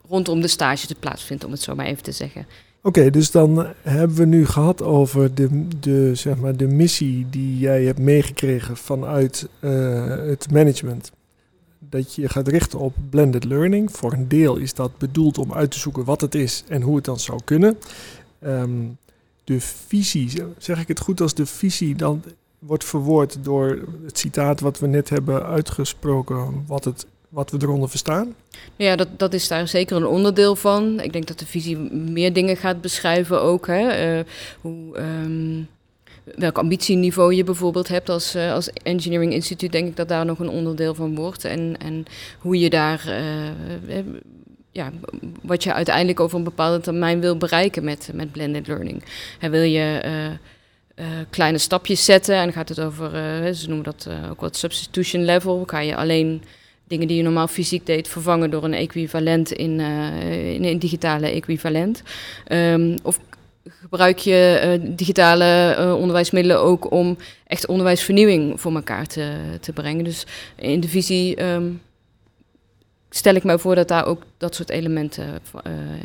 rondom 0.09 0.41
de 0.41 0.49
stage 0.49 0.87
te 0.87 0.95
plaatsvindt, 0.95 1.45
om 1.45 1.51
het 1.51 1.61
zo 1.61 1.75
maar 1.75 1.87
even 1.87 2.03
te 2.03 2.13
zeggen. 2.13 2.47
Oké, 2.83 3.11
dus 3.11 3.31
dan 3.31 3.67
hebben 3.83 4.17
we 4.17 4.25
nu 4.25 4.47
gehad 4.47 4.83
over 4.83 5.35
de, 5.35 5.69
de, 5.81 6.15
zeg 6.15 6.37
maar, 6.37 6.57
de 6.57 6.67
missie 6.67 7.27
die 7.31 7.59
jij 7.59 7.85
hebt 7.85 7.99
meegekregen 7.99 8.77
vanuit 8.77 9.49
uh, 9.61 10.17
het 10.17 10.51
management. 10.51 11.13
Dat 11.79 12.15
je 12.15 12.29
gaat 12.29 12.49
richten 12.49 12.79
op 12.79 12.95
blended 13.11 13.45
learning. 13.45 13.93
Voor 13.93 14.13
een 14.13 14.29
deel 14.29 14.57
is 14.57 14.75
dat 14.75 14.99
bedoeld 14.99 15.39
om 15.39 15.53
uit 15.53 15.71
te 15.71 15.79
zoeken 15.79 16.05
wat 16.05 16.21
het 16.21 16.35
is 16.35 16.65
en 16.69 16.83
hoe 16.83 16.97
het 16.97 17.05
dan 17.05 17.19
zou 17.19 17.41
kunnen. 17.45 17.79
Um, 18.45 18.97
de 19.45 19.61
visie, 19.61 20.43
zeg 20.59 20.81
ik 20.81 20.89
het 20.89 21.01
goed 21.01 21.21
als 21.21 21.35
de 21.35 21.47
visie 21.47 21.95
dan 21.95 22.23
wordt 22.59 22.85
verwoord 22.85 23.39
door 23.43 23.79
het 24.05 24.19
citaat 24.19 24.61
wat 24.61 24.79
we 24.79 24.87
net 24.87 25.09
hebben 25.09 25.47
uitgesproken, 25.47 26.65
wat, 26.67 26.85
het, 26.85 27.07
wat 27.33 27.51
we 27.51 27.59
eronder 27.61 27.89
verstaan? 27.89 28.35
Ja, 28.77 28.97
dat, 28.97 29.09
dat 29.17 29.35
is 29.35 29.49
daar 29.49 29.69
zeker 29.69 29.97
een 29.97 30.07
onderdeel 30.07 30.57
van. 30.57 31.01
Ik 31.01 31.13
denk 31.13 31.27
dat 31.27 31.39
de 31.39 31.47
visie 31.47 31.77
meer 31.91 32.33
dingen 32.33 32.57
gaat 32.57 32.81
beschrijven 32.81 33.41
ook. 33.43 33.67
Hè? 33.67 34.17
Uh, 34.19 34.25
hoe, 34.61 34.99
um, 34.99 35.69
welk 36.37 36.59
ambitieniveau 36.59 37.35
je 37.35 37.45
bijvoorbeeld 37.45 37.89
hebt 37.89 38.09
als, 38.09 38.37
uh, 38.37 38.53
als 38.53 38.71
Engineering 38.73 39.33
Instituut, 39.33 39.73
denk 39.73 39.89
ik 39.89 39.97
dat 39.97 40.09
daar 40.09 40.25
nog 40.25 40.39
een 40.39 40.49
onderdeel 40.49 40.95
van 40.95 41.15
wordt. 41.15 41.45
En, 41.45 41.77
en 41.79 42.05
hoe 42.39 42.59
je 42.59 42.71
daar 42.71 43.05
uh, 43.89 43.99
ja, 44.71 44.91
wat 45.43 45.63
je 45.63 45.73
uiteindelijk 45.73 46.21
over 46.21 46.39
een 46.39 46.45
bepaalde 46.45 46.81
termijn 46.81 47.21
wil 47.21 47.37
bereiken 47.37 47.85
met, 47.85 48.11
met 48.15 48.33
blended 48.33 48.67
learning. 48.67 49.05
En 49.41 49.51
wil 49.51 49.63
je 49.63 50.01
kleine 51.31 51.59
stapjes 51.59 52.05
zetten 52.05 52.35
en 52.35 52.53
gaat 52.53 52.69
het 52.69 52.81
over, 52.81 53.11
ze 53.55 53.67
noemen 53.67 53.85
dat 53.85 54.09
ook 54.31 54.41
wat 54.41 54.57
substitution 54.57 55.25
level. 55.25 55.63
Ga 55.67 55.79
je 55.79 55.97
alleen 55.97 56.43
dingen 56.93 57.09
die 57.09 57.17
je 57.17 57.23
normaal 57.23 57.49
fysiek 57.49 57.87
deed 57.87 58.09
vervangen 58.09 58.51
door 58.51 58.65
een 58.65 58.75
equivalent 58.75 59.53
in, 59.53 59.81
in 60.55 60.65
een 60.65 60.79
digitale 60.79 61.27
equivalent. 61.27 62.03
Um, 62.49 62.99
of 63.03 63.19
gebruik 63.65 64.19
je 64.19 64.61
uh, 64.81 64.97
digitale 64.97 65.77
uh, 65.79 65.95
onderwijsmiddelen 65.95 66.61
ook 66.61 66.91
om 66.91 67.17
echt 67.47 67.67
onderwijsvernieuwing 67.67 68.61
voor 68.61 68.75
elkaar 68.75 69.07
te, 69.07 69.35
te 69.61 69.73
brengen. 69.73 70.05
Dus 70.05 70.27
in 70.57 70.81
de 70.81 70.89
visie 70.89 71.45
um, 71.45 71.81
stel 73.11 73.35
ik 73.35 73.45
mij 73.45 73.59
voor 73.59 73.75
dat 73.75 73.89
daar 73.89 74.07
ook 74.07 74.23
dat 74.39 74.55
soort 74.55 74.71
elementen 74.71 75.27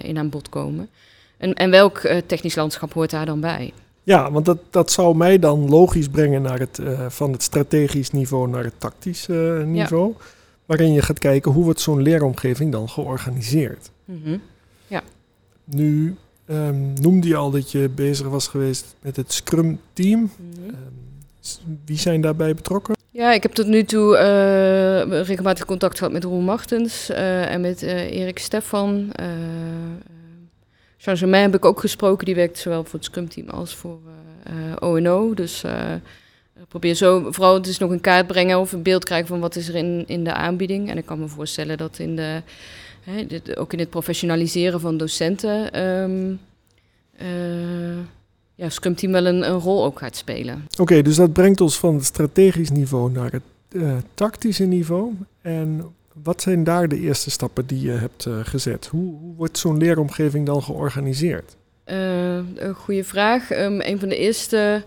in 0.01 0.17
aan 0.17 0.29
bod 0.29 0.49
komen. 0.49 0.89
En, 1.37 1.53
en 1.53 1.69
welk 1.69 1.99
technisch 2.25 2.55
landschap 2.55 2.93
hoort 2.93 3.09
daar 3.09 3.25
dan 3.25 3.39
bij? 3.39 3.73
Ja, 4.03 4.31
want 4.31 4.45
dat, 4.45 4.57
dat 4.69 4.91
zou 4.91 5.15
mij 5.15 5.39
dan 5.39 5.69
logisch 5.69 6.09
brengen 6.09 6.41
naar 6.41 6.59
het, 6.59 6.79
van 7.07 7.31
het 7.31 7.43
strategisch 7.43 8.11
niveau 8.11 8.49
naar 8.49 8.63
het 8.63 8.79
tactisch 8.79 9.27
niveau. 9.65 10.13
Ja. 10.17 10.25
Waarin 10.67 10.93
je 10.93 11.01
gaat 11.01 11.19
kijken 11.19 11.51
hoe 11.51 11.63
wordt 11.63 11.81
zo'n 11.81 12.01
leeromgeving 12.01 12.71
dan 12.71 12.89
georganiseerd. 12.89 13.91
Mm 14.05 14.21
-hmm. 14.23 14.41
Ja. 14.87 15.03
Nu 15.63 16.17
Um, 16.51 16.93
noemde 17.01 17.27
je 17.27 17.35
al 17.35 17.51
dat 17.51 17.71
je 17.71 17.89
bezig 17.89 18.27
was 18.27 18.47
geweest 18.47 18.95
met 19.01 19.15
het 19.15 19.33
Scrum-team. 19.33 20.19
Mhm. 20.19 20.69
Um, 20.69 21.79
wie 21.85 21.97
zijn 21.97 22.21
daarbij 22.21 22.53
betrokken? 22.53 22.95
Ja, 23.11 23.33
ik 23.33 23.43
heb 23.43 23.51
tot 23.51 23.67
nu 23.67 23.83
toe 23.83 24.15
uh, 24.15 25.21
regelmatig 25.21 25.65
contact 25.65 25.97
gehad 25.97 26.13
met 26.13 26.23
Roel 26.23 26.39
Martens 26.39 27.09
uh, 27.09 27.51
en 27.51 27.61
met 27.61 27.83
uh, 27.83 28.11
Erik 28.11 28.39
Stefan. 28.39 29.11
Jean 30.97 31.17
Germain 31.17 31.43
heb 31.43 31.55
ik 31.55 31.65
ook 31.65 31.79
gesproken, 31.79 32.25
die 32.25 32.35
werkt 32.35 32.57
zowel 32.57 32.83
voor 32.83 32.99
het 32.99 33.03
Scrum-team 33.03 33.49
als 33.49 33.75
voor 33.75 33.99
ONO. 34.79 35.33
Dus 35.33 35.63
probeer 36.67 36.95
zo 36.95 37.31
vooral 37.31 37.53
het 37.53 37.67
is 37.67 37.77
nog 37.77 37.91
een 37.91 38.01
kaart 38.01 38.27
brengen 38.27 38.59
of 38.59 38.71
een 38.71 38.83
beeld 38.83 39.03
krijgen 39.03 39.27
van 39.27 39.39
wat 39.39 39.55
is 39.55 39.67
er 39.67 39.75
in, 39.75 40.03
in 40.07 40.23
de 40.23 40.33
aanbieding. 40.33 40.89
En 40.89 40.97
ik 40.97 41.05
kan 41.05 41.19
me 41.19 41.27
voorstellen 41.27 41.77
dat 41.77 41.99
in 41.99 42.15
de 42.15 42.41
ook 43.55 43.73
in 43.73 43.79
het 43.79 43.89
professionaliseren 43.89 44.79
van 44.79 44.97
docenten, 44.97 45.81
um, 45.81 46.39
uh, 47.21 47.97
ja, 48.55 48.69
Scrum 48.69 48.95
Team 48.95 49.11
wel 49.11 49.25
een, 49.25 49.49
een, 49.49 49.59
rol 49.59 49.83
ook 49.83 49.99
gaat 49.99 50.15
spelen. 50.15 50.65
Oké, 50.79 51.01
dus 51.01 51.15
dat 51.15 51.33
brengt 51.33 51.61
ons 51.61 51.77
van 51.77 51.95
het 51.95 52.05
strategisch 52.05 52.69
niveau 52.69 53.11
naar 53.11 53.31
het 53.31 53.41
uh, 53.71 53.95
tactische 54.13 54.63
niveau. 54.63 55.13
En 55.41 55.85
wat 56.23 56.41
zijn 56.41 56.63
daar 56.63 56.87
de 56.87 56.99
eerste 56.99 57.29
stappen 57.29 57.65
die 57.65 57.81
je 57.81 57.91
hebt 57.91 58.25
uh, 58.25 58.39
gezet? 58.43 58.85
Hoe, 58.85 59.19
hoe 59.19 59.35
wordt 59.35 59.57
zo'n 59.57 59.77
leeromgeving 59.77 60.45
dan 60.45 60.63
georganiseerd? 60.63 61.55
een 61.85 62.73
goede 62.75 63.03
vraag. 63.03 63.51
Um, 63.51 63.81
een 63.81 63.99
van 63.99 64.09
de 64.09 64.17
eerste 64.17 64.83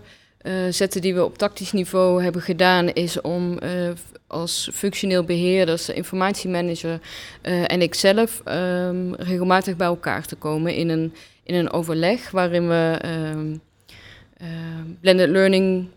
zetten 0.69 1.01
die 1.01 1.13
we 1.13 1.25
op 1.25 1.37
tactisch 1.37 1.71
niveau 1.71 2.23
hebben 2.23 2.41
gedaan, 2.41 2.89
is 2.93 3.21
om 3.21 3.59
uh, 3.63 3.89
als 4.27 4.69
functioneel 4.73 5.23
beheerder, 5.23 5.85
informatiemanager 5.93 6.99
uh, 7.43 7.71
en 7.71 7.81
ikzelf 7.81 8.41
um, 8.45 9.15
regelmatig 9.15 9.75
bij 9.75 9.87
elkaar 9.87 10.25
te 10.25 10.35
komen 10.35 10.75
in 10.75 10.89
een, 10.89 11.13
in 11.43 11.55
een 11.55 11.71
overleg 11.71 12.31
waarin 12.31 12.67
we 12.67 13.01
um, 13.05 13.61
blended 14.99 15.29
learning 15.29 15.87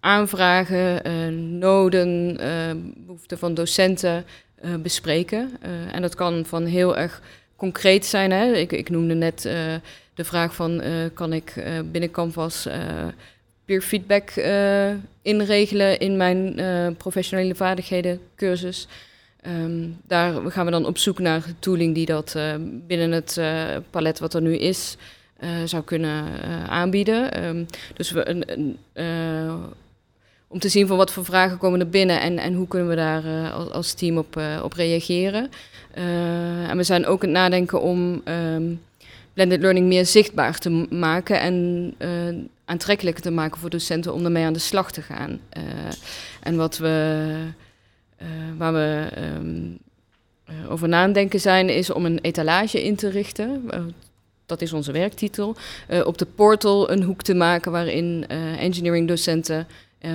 aanvragen, 0.00 1.58
noden, 1.58 2.36
behoeften 3.06 3.38
van 3.38 3.54
docenten 3.54 4.24
bespreken. 4.82 5.50
en 5.92 6.02
dat 6.02 6.14
kan 6.14 6.46
van 6.46 6.64
heel 6.64 6.96
erg 6.96 7.22
concreet 7.56 8.06
zijn. 8.06 8.30
Hè? 8.30 8.52
Ik, 8.52 8.72
ik 8.72 8.90
noemde 8.90 9.14
net 9.14 9.42
de 10.14 10.24
vraag 10.24 10.54
van 10.54 10.82
kan 11.14 11.32
ik 11.32 11.54
binnen 11.90 12.10
Canvas 12.10 12.66
peer 13.64 13.82
feedback 13.82 14.36
uh, 14.36 14.90
inregelen 15.22 15.98
in 15.98 16.16
mijn 16.16 16.60
uh, 16.60 16.86
professionele 16.96 17.54
vaardigheden 17.54 18.20
cursus. 18.36 18.88
Um, 19.46 19.96
daar 20.06 20.50
gaan 20.50 20.64
we 20.64 20.70
dan 20.70 20.86
op 20.86 20.98
zoek 20.98 21.18
naar 21.18 21.44
tooling 21.58 21.94
die 21.94 22.06
dat 22.06 22.34
uh, 22.36 22.54
binnen 22.60 23.12
het 23.12 23.40
palet 23.90 24.18
wat 24.18 24.34
er 24.34 24.42
nu 24.42 24.56
is 24.56 24.96
zou 25.64 25.82
kunnen 25.82 26.24
aanbieden. 26.68 27.44
Um, 27.44 27.66
dus 27.94 28.10
we 28.10 28.28
een, 28.28 28.42
een 28.46 28.78
om 30.48 30.58
te 30.58 30.68
zien 30.68 30.86
van 30.86 30.96
wat 30.96 31.12
voor 31.12 31.24
vragen 31.24 31.58
komen 31.58 31.80
er 31.80 31.88
binnen 31.88 32.20
en, 32.20 32.38
en 32.38 32.54
hoe 32.54 32.68
kunnen 32.68 32.88
we 32.88 32.94
daar 32.94 33.50
als, 33.52 33.92
team 33.92 34.18
op, 34.18 34.40
op 34.62 34.72
reageren. 34.72 35.50
en 36.68 36.76
we 36.76 36.82
zijn 36.82 37.06
ook 37.06 37.22
aan 37.22 37.28
het 37.28 37.38
nadenken 37.38 37.80
om 37.80 38.22
um, 38.24 38.80
blended 39.32 39.60
learning 39.60 39.86
meer 39.86 40.06
zichtbaar 40.06 40.58
te 40.58 40.70
maken 40.90 41.40
en 41.40 41.94
aantrekkelijker 42.72 43.22
te 43.22 43.30
maken 43.30 43.60
voor 43.60 43.70
docenten 43.70 44.12
om 44.12 44.24
ermee 44.24 44.44
aan 44.44 44.52
de 44.52 44.58
slag 44.58 44.92
te 44.92 45.02
gaan. 45.02 45.30
Uh, 45.30 45.62
en 46.42 46.56
wat 46.56 46.78
we, 46.78 47.28
uh, 48.22 48.28
waar 48.58 48.72
we 48.72 49.08
um, 49.36 49.78
over 50.68 50.88
nadenken 50.88 51.40
zijn, 51.40 51.68
is 51.68 51.90
om 51.90 52.04
een 52.04 52.18
etalage 52.22 52.82
in 52.84 52.96
te 52.96 53.08
richten. 53.08 53.70
dat 54.46 54.62
is 54.62 54.72
onze 54.72 54.92
werktitel. 54.92 55.56
op 56.04 56.18
de 56.18 56.26
portal 56.26 56.90
een 56.90 57.02
hoek 57.02 57.22
te 57.22 57.34
maken 57.34 57.72
waarin 57.72 58.24
engineering 58.58 59.08
docenten 59.08 59.66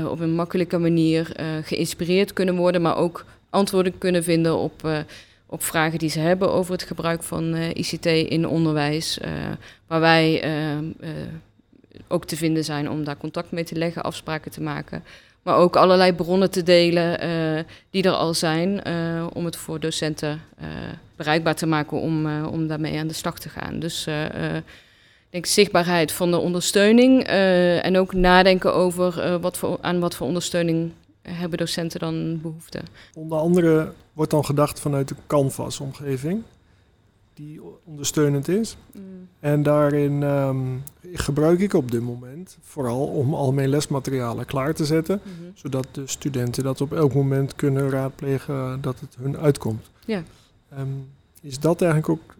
op 0.09 0.19
een 0.19 0.35
makkelijke 0.35 0.77
manier 0.77 1.31
geïnspireerd 1.63 2.33
kunnen 2.33 2.55
worden, 2.55 2.81
maar 2.81 2.97
ook 2.97 3.25
antwoorden 3.49 3.97
kunnen 3.97 4.23
vinden 4.23 4.57
op 4.57 5.05
op 5.47 5.63
vragen 5.63 5.99
die 5.99 6.09
ze 6.09 6.19
hebben 6.19 6.51
over 6.51 6.71
het 6.71 6.83
gebruik 6.83 7.23
van 7.23 7.55
uh, 7.55 7.69
ICT 7.69 8.05
in 8.05 8.47
onderwijs. 8.47 9.17
Uh, 9.17 9.31
waar 9.87 9.99
wij 9.99 10.45
uh, 10.45 11.09
ook 12.07 12.25
te 12.25 12.37
vinden 12.37 12.63
zijn 12.63 12.89
om 12.89 13.03
daar 13.03 13.17
contact 13.17 13.51
mee 13.51 13.63
te 13.63 13.75
leggen, 13.75 14.03
afspraken 14.03 14.51
te 14.51 14.61
maken. 14.61 15.03
Maar 15.41 15.55
ook 15.55 15.75
allerlei 15.75 16.13
bronnen 16.13 16.51
te 16.51 16.63
delen 16.63 17.19
die 17.89 18.03
er 18.03 18.11
al 18.11 18.33
zijn, 18.33 18.81
om 19.33 19.45
het 19.45 19.55
voor 19.55 19.79
docenten 19.79 20.41
bereikbaar 21.15 21.55
te 21.55 21.65
maken 21.65 21.99
om, 21.99 22.43
om 22.45 22.67
daarmee 22.67 22.99
aan 22.99 23.07
de 23.07 23.13
slag 23.13 23.39
te 23.39 23.49
gaan. 23.49 23.79
Dus 23.79 24.07
denk 25.29 25.45
zichtbaarheid 25.45 26.11
van 26.11 26.31
de 26.31 26.37
ondersteuning 26.37 27.23
en 27.23 27.97
ook 27.97 28.13
nadenken 28.13 28.73
over 28.73 29.39
wat 29.39 29.57
voor, 29.57 29.77
aan 29.81 29.99
wat 29.99 30.15
voor 30.15 30.27
ondersteuning 30.27 30.91
hebben 31.29 31.57
docenten 31.57 31.99
dan 31.99 32.41
behoefte. 32.41 32.81
Onder 33.13 33.37
andere 33.37 33.93
wordt 34.13 34.31
dan 34.31 34.45
gedacht 34.45 34.79
vanuit 34.79 35.07
de 35.07 35.15
Canvas-omgeving 35.27 36.43
die 37.37 37.61
ondersteunend 37.83 38.47
is. 38.47 38.77
Mm. 38.91 39.01
En 39.39 39.63
daarin 39.63 40.21
um, 40.21 40.83
gebruik 41.13 41.59
ik 41.59 41.73
op 41.73 41.91
dit 41.91 42.01
moment 42.01 42.57
vooral 42.61 43.07
om 43.07 43.33
al 43.33 43.53
mijn 43.53 43.69
lesmaterialen 43.69 44.45
klaar 44.45 44.73
te 44.73 44.85
zetten, 44.85 45.21
mm 45.23 45.31
-hmm. 45.39 45.51
zodat 45.53 45.87
de 45.91 46.07
studenten 46.07 46.63
dat 46.63 46.81
op 46.81 46.93
elk 46.93 47.13
moment 47.13 47.55
kunnen 47.55 47.89
raadplegen 47.89 48.81
dat 48.81 48.99
het 48.99 49.15
hun 49.19 49.37
uitkomt. 49.37 49.89
Ja. 50.05 50.23
Um, 50.79 51.09
is 51.41 51.59
dat 51.59 51.81
eigenlijk 51.81 52.11
ook 52.11 52.35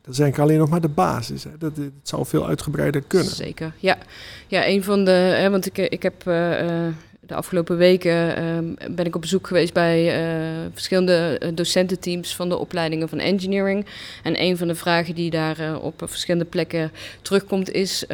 dat 0.00 0.12
is 0.12 0.20
eigenlijk 0.20 0.50
alleen 0.50 0.60
nog 0.60 0.70
maar 0.70 0.80
de 0.80 0.88
basis. 0.88 1.44
Hè. 1.44 1.50
Dat, 1.58 1.76
het 1.76 1.92
zou 2.02 2.26
veel 2.26 2.46
uitgebreider 2.46 3.02
kunnen. 3.02 3.34
Zeker, 3.34 3.74
ja. 3.78 3.98
Ja, 4.46 4.66
een 4.66 4.82
van 4.82 5.04
de... 5.04 5.10
Hè, 5.10 5.50
want 5.50 5.66
ik, 5.66 5.78
ik 5.78 6.02
heb 6.02 6.24
uh, 6.26 6.86
de 7.26 7.34
afgelopen 7.34 7.76
weken 7.76 8.36
ehm, 8.36 8.94
ben 8.94 9.06
ik 9.06 9.14
op 9.14 9.20
bezoek 9.20 9.46
geweest 9.46 9.72
bij 9.72 10.24
uh, 10.24 10.66
verschillende 10.72 11.38
eh, 11.38 11.48
docententeams 11.54 12.36
van 12.36 12.48
de 12.48 12.56
opleidingen 12.56 13.08
van 13.08 13.18
engineering. 13.18 13.86
En 14.22 14.40
een 14.42 14.56
van 14.56 14.68
de 14.68 14.74
vragen 14.74 15.14
die 15.14 15.30
daar 15.30 15.60
uh, 15.60 15.84
op 15.84 16.02
verschillende 16.04 16.46
plekken 16.46 16.92
terugkomt 17.22 17.70
is: 17.70 18.04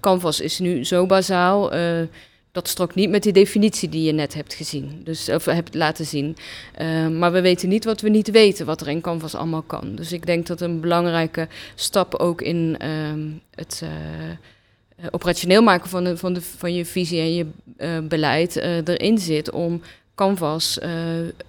Canvas 0.00 0.40
is 0.40 0.58
nu 0.58 0.84
zo 0.84 1.06
bazaal. 1.06 1.70
dat 2.52 2.68
strookt 2.68 2.94
niet 2.94 3.10
met 3.10 3.22
die 3.22 3.32
definitie 3.32 3.88
die 3.88 4.02
je 4.02 4.12
net 4.12 4.34
hebt 4.34 4.54
gezien, 4.54 5.00
dus, 5.04 5.28
of 5.28 5.44
hebt 5.44 5.74
laten 5.74 6.06
zien. 6.06 6.36
maar 7.18 7.32
we 7.32 7.40
weten 7.40 7.68
niet 7.68 7.84
wat 7.84 8.00
we 8.00 8.08
niet 8.08 8.30
weten, 8.30 8.66
wat 8.66 8.80
er 8.80 8.88
in 8.88 9.00
Canvas 9.00 9.34
allemaal 9.34 9.62
kan. 9.62 9.94
Dus 9.94 10.12
ik 10.12 10.26
denk 10.26 10.46
dat 10.46 10.60
een 10.60 10.80
belangrijke 10.80 11.48
stap 11.74 12.14
ook 12.14 12.42
in 12.42 12.76
ehm, 12.78 13.28
het 13.54 13.82
operationeel 15.10 15.62
maken 15.62 15.90
van, 15.90 16.04
de, 16.04 16.16
van, 16.16 16.32
de, 16.32 16.40
van 16.40 16.74
je 16.74 16.84
visie 16.84 17.20
en 17.20 17.34
je 17.34 17.46
uh, 17.78 17.98
beleid 18.08 18.56
uh, 18.56 18.76
erin 18.76 19.18
zit 19.18 19.50
om 19.50 19.82
Canvas 20.14 20.78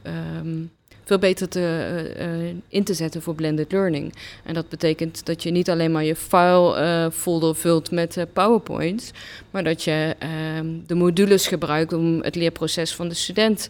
um, 0.03 0.71
veel 1.03 1.19
beter 1.19 1.49
te, 1.49 2.55
in 2.67 2.83
te 2.83 2.93
zetten 2.93 3.21
voor 3.21 3.35
blended 3.35 3.71
learning. 3.71 4.13
En 4.43 4.53
dat 4.53 4.69
betekent 4.69 5.25
dat 5.25 5.43
je 5.43 5.51
niet 5.51 5.69
alleen 5.69 5.91
maar 5.91 6.03
je 6.03 6.15
file 6.15 7.11
folder 7.13 7.55
vult 7.55 7.91
met 7.91 8.25
PowerPoints, 8.33 9.11
maar 9.51 9.63
dat 9.63 9.83
je 9.83 10.15
ehm, 10.19 10.67
de 10.87 10.95
modules 10.95 11.47
gebruikt 11.47 11.93
om 11.93 12.21
het 12.21 12.35
leerproces 12.35 12.95
van 12.95 13.07
de 13.07 13.15
student 13.15 13.69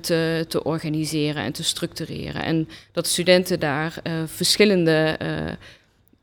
te, 0.00 0.44
te 0.48 0.64
organiseren 0.64 1.42
en 1.42 1.52
te 1.52 1.64
structureren. 1.64 2.42
En 2.42 2.68
dat 2.92 3.06
studenten 3.06 3.60
daar 3.60 4.02
verschillende 4.26 5.16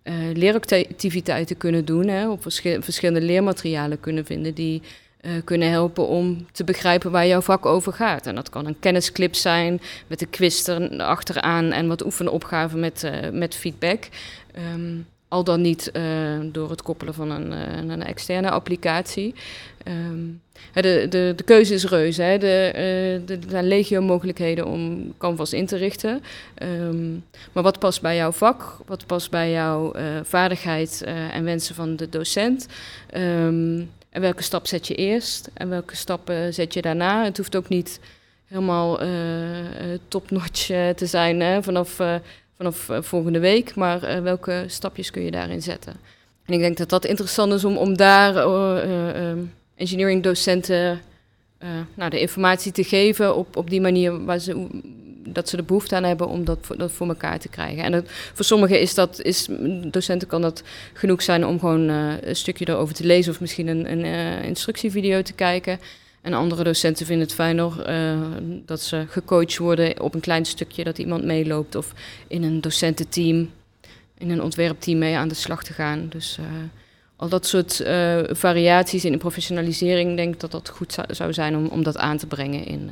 uh, 0.05 0.13
leeractiviteiten 0.33 1.57
kunnen 1.57 1.85
doen, 1.85 2.07
hè, 2.07 2.29
op 2.29 2.41
verschillende 2.79 3.21
leermaterialen 3.21 3.99
kunnen 3.99 4.25
vinden 4.25 4.53
die 4.53 4.81
kunnen 5.43 5.69
helpen 5.69 6.07
om 6.07 6.45
te 6.51 6.63
begrijpen 6.63 7.11
waar 7.11 7.27
jouw 7.27 7.41
vak 7.41 7.65
over 7.65 7.93
gaat. 7.93 8.27
En 8.27 8.35
dat 8.35 8.49
kan 8.49 8.65
een 8.65 8.79
kennisclip 8.79 9.35
zijn 9.35 9.81
met 10.07 10.21
een 10.21 10.29
quiz 10.29 10.67
erachteraan 10.67 11.71
en 11.71 11.87
wat 11.87 12.05
oefenopgaven 12.05 12.79
met, 12.79 13.11
met 13.31 13.55
feedback. 13.55 14.07
Ehm, 14.53 14.97
al 15.35 15.43
dan 15.43 15.61
niet 15.61 15.91
door 16.51 16.69
het 16.69 16.81
koppelen 16.81 17.13
van 17.13 17.29
een, 17.29 17.51
een 17.89 18.03
externe 18.03 18.49
applicatie. 18.49 19.35
Um, 19.87 20.41
de, 20.73 21.05
de, 21.09 21.33
de 21.35 21.43
keuze 21.43 21.73
is 21.73 21.85
reuze. 21.85 22.21
Hè. 22.21 22.37
De, 22.37 22.71
de, 23.25 23.33
er 23.33 23.49
zijn 23.49 23.67
legio 23.67 24.01
mogelijkheden 24.01 24.65
om 24.65 25.13
Canvas 25.17 25.53
in 25.53 25.65
te 25.65 25.75
richten. 25.75 26.23
Um, 26.63 27.23
maar 27.51 27.63
wat 27.63 27.79
past 27.79 28.01
bij 28.01 28.15
jouw 28.15 28.31
vak? 28.31 28.77
Wat 28.85 29.05
past 29.05 29.31
bij 29.31 29.51
jouw 29.51 29.93
vaardigheid 30.23 31.03
en 31.31 31.43
wensen 31.43 31.75
van 31.75 31.95
de 31.95 32.09
docent? 32.09 32.67
Um, 33.15 33.89
en 34.09 34.21
welke 34.21 34.43
stap 34.43 34.67
zet 34.67 34.87
je 34.87 34.95
eerst? 34.95 35.49
En 35.53 35.69
welke 35.69 35.95
stappen 35.95 36.53
zet 36.53 36.73
je 36.73 36.81
daarna? 36.81 37.23
Het 37.23 37.37
hoeft 37.37 37.55
ook 37.55 37.69
niet 37.69 37.99
helemaal 38.45 38.99
top-notch 40.07 40.65
te 40.95 41.05
zijn 41.05 41.39
hè, 41.39 41.63
vanaf, 41.63 41.99
vanaf 42.57 42.89
volgende 43.05 43.39
week. 43.39 43.75
Maar 43.75 44.23
welke 44.23 44.63
stapjes 44.67 45.11
kun 45.11 45.21
je 45.21 45.31
daarin 45.31 45.61
zetten? 45.61 45.93
En 46.45 46.53
ik 46.53 46.59
denk 46.59 46.77
dat 46.77 46.89
dat 46.89 47.05
interessant 47.05 47.53
is 47.53 47.65
om, 47.65 47.77
om 47.77 47.97
daar 47.97 48.35
engineering 49.75 50.23
docenten 50.23 51.01
nou, 51.93 52.09
de 52.09 52.19
informatie 52.19 52.71
te 52.71 52.83
geven 52.83 53.35
op, 53.35 53.57
op 53.57 53.69
die 53.69 53.81
manier 53.81 54.25
waar 54.25 54.39
ze, 54.39 54.67
dat 55.27 55.49
ze 55.49 55.55
de 55.55 55.63
behoefte 55.63 55.95
aan 55.95 56.03
hebben 56.03 56.27
om 56.27 56.45
dat, 56.45 56.67
dat 56.77 56.91
voor 56.91 57.07
elkaar 57.07 57.39
te 57.39 57.49
krijgen. 57.49 57.83
En 57.83 58.05
voor 58.33 58.45
sommigen 58.45 58.79
is 58.79 58.93
dat, 58.93 59.21
is, 59.21 59.47
docenten 59.81 60.27
kan 60.27 60.41
dat 60.41 60.63
genoeg 60.93 61.21
zijn 61.21 61.45
om 61.45 61.59
gewoon 61.59 61.87
een 61.89 62.35
stukje 62.35 62.69
erover 62.69 62.95
te 62.95 63.05
lezen 63.05 63.31
of 63.31 63.39
misschien 63.39 63.67
een, 63.67 63.91
een 63.91 64.43
instructievideo 64.43 65.21
te 65.21 65.33
kijken. 65.33 65.79
En 66.25 66.33
andere 66.33 66.63
docenten 66.63 67.05
vinden 67.05 67.25
het 67.25 67.35
fijner 67.35 67.89
uh, 67.89 68.19
dat 68.65 68.81
ze 68.81 69.05
gecoacht 69.09 69.57
worden 69.57 70.01
op 70.01 70.13
een 70.13 70.19
klein 70.19 70.45
stukje, 70.45 70.83
dat 70.83 70.97
iemand 70.97 71.23
meeloopt 71.23 71.75
of 71.75 71.93
in 72.27 72.43
een 72.43 72.61
docententeam, 72.61 73.49
in 74.17 74.29
een 74.29 74.41
ontwerpteam 74.41 74.97
mee 74.97 75.17
aan 75.17 75.27
de 75.27 75.35
slag 75.35 75.63
te 75.63 75.73
gaan. 75.73 76.07
Dus 76.09 76.39
al 77.15 77.29
dat 77.29 77.45
soort 77.45 77.79
uh, 77.79 78.19
variaties 78.29 79.05
in 79.05 79.11
de 79.11 79.17
professionalisering, 79.17 80.15
denk 80.15 80.33
ik 80.33 80.39
dat 80.39 80.51
dat 80.51 80.69
goed 80.69 80.97
zou 81.07 81.33
zijn 81.33 81.55
om, 81.55 81.67
om 81.67 81.83
dat 81.83 81.97
aan 81.97 82.17
te 82.17 82.27
brengen 82.27 82.65
in, 82.65 82.89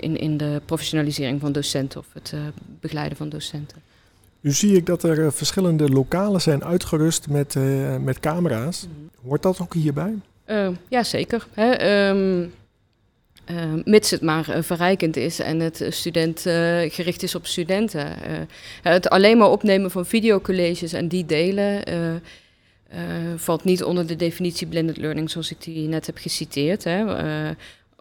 in, 0.00 0.16
in 0.16 0.36
de 0.36 0.60
professionalisering 0.64 1.40
van 1.40 1.52
docenten 1.52 2.00
of 2.00 2.06
het 2.12 2.34
begeleiden 2.80 3.16
van 3.16 3.28
docenten. 3.28 3.78
Nu 4.40 4.52
zie 4.52 4.76
ik 4.76 4.86
dat 4.86 5.02
er 5.02 5.32
verschillende 5.32 5.88
lokalen 5.88 6.40
zijn 6.40 6.64
uitgerust 6.64 7.28
met, 7.28 7.54
met 8.00 8.20
camera's. 8.20 8.86
Mhm. 8.86 9.28
Hoort 9.28 9.42
dat 9.42 9.60
ook 9.60 9.74
hierbij? 9.74 10.14
Ja, 10.88 11.02
zeker. 11.02 11.46
Hè? 11.54 12.08
Um, 12.10 12.52
mits 13.84 14.10
het 14.10 14.20
maar 14.20 14.56
verrijkend 14.60 15.16
is 15.16 15.38
en 15.38 15.60
het 15.60 15.86
student 15.88 16.40
gericht 16.88 17.22
is 17.22 17.34
op 17.34 17.46
studenten. 17.46 18.06
het 18.82 19.08
alleen 19.08 19.38
maar 19.38 19.50
opnemen 19.50 19.90
van 19.90 20.06
videocolleges 20.06 20.92
en 20.92 21.08
die 21.08 21.26
delen 21.26 21.82
uh, 22.94 22.98
valt 23.36 23.64
niet 23.64 23.84
onder 23.84 24.06
de 24.06 24.16
definitie 24.16 24.66
blended 24.66 24.96
learning 24.96 25.30
zoals 25.30 25.50
ik 25.50 25.62
die 25.62 25.88
net 25.88 26.06
heb 26.06 26.16
geciteerd. 26.16 26.84
Hè. 26.84 27.00
Uh, 27.00 27.50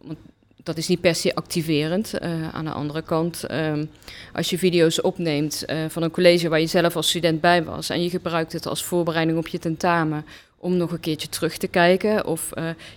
want 0.02 0.18
dat 0.64 0.78
is 0.78 0.88
niet 0.88 1.02
per 1.02 1.16
se 1.16 1.36
activerend. 1.36 2.14
Uh, 2.22 2.50
aan 2.50 2.66
de 2.66 2.72
andere 2.72 3.02
kant, 3.02 3.44
ehm, 3.44 3.86
als 4.34 4.50
je 4.50 4.58
video's 4.58 5.04
opneemt 5.04 5.66
van 5.88 6.04
een 6.04 6.12
college 6.12 6.50
waar 6.50 6.60
je 6.60 6.68
zelf 6.68 6.96
als 6.96 7.10
student 7.10 7.42
bij 7.42 7.64
was 7.64 7.90
en 7.90 8.04
je 8.04 8.10
gebruikt 8.10 8.54
het 8.54 8.68
als 8.68 8.84
voorbereiding 8.84 9.38
op 9.38 9.48
je 9.48 9.60
tentamen 9.60 10.26
om 10.60 10.78
nog 10.78 10.92
een 10.92 11.00
keertje 11.00 11.30
terug 11.30 11.58
te 11.58 11.68
kijken, 11.68 12.26
of 12.26 12.50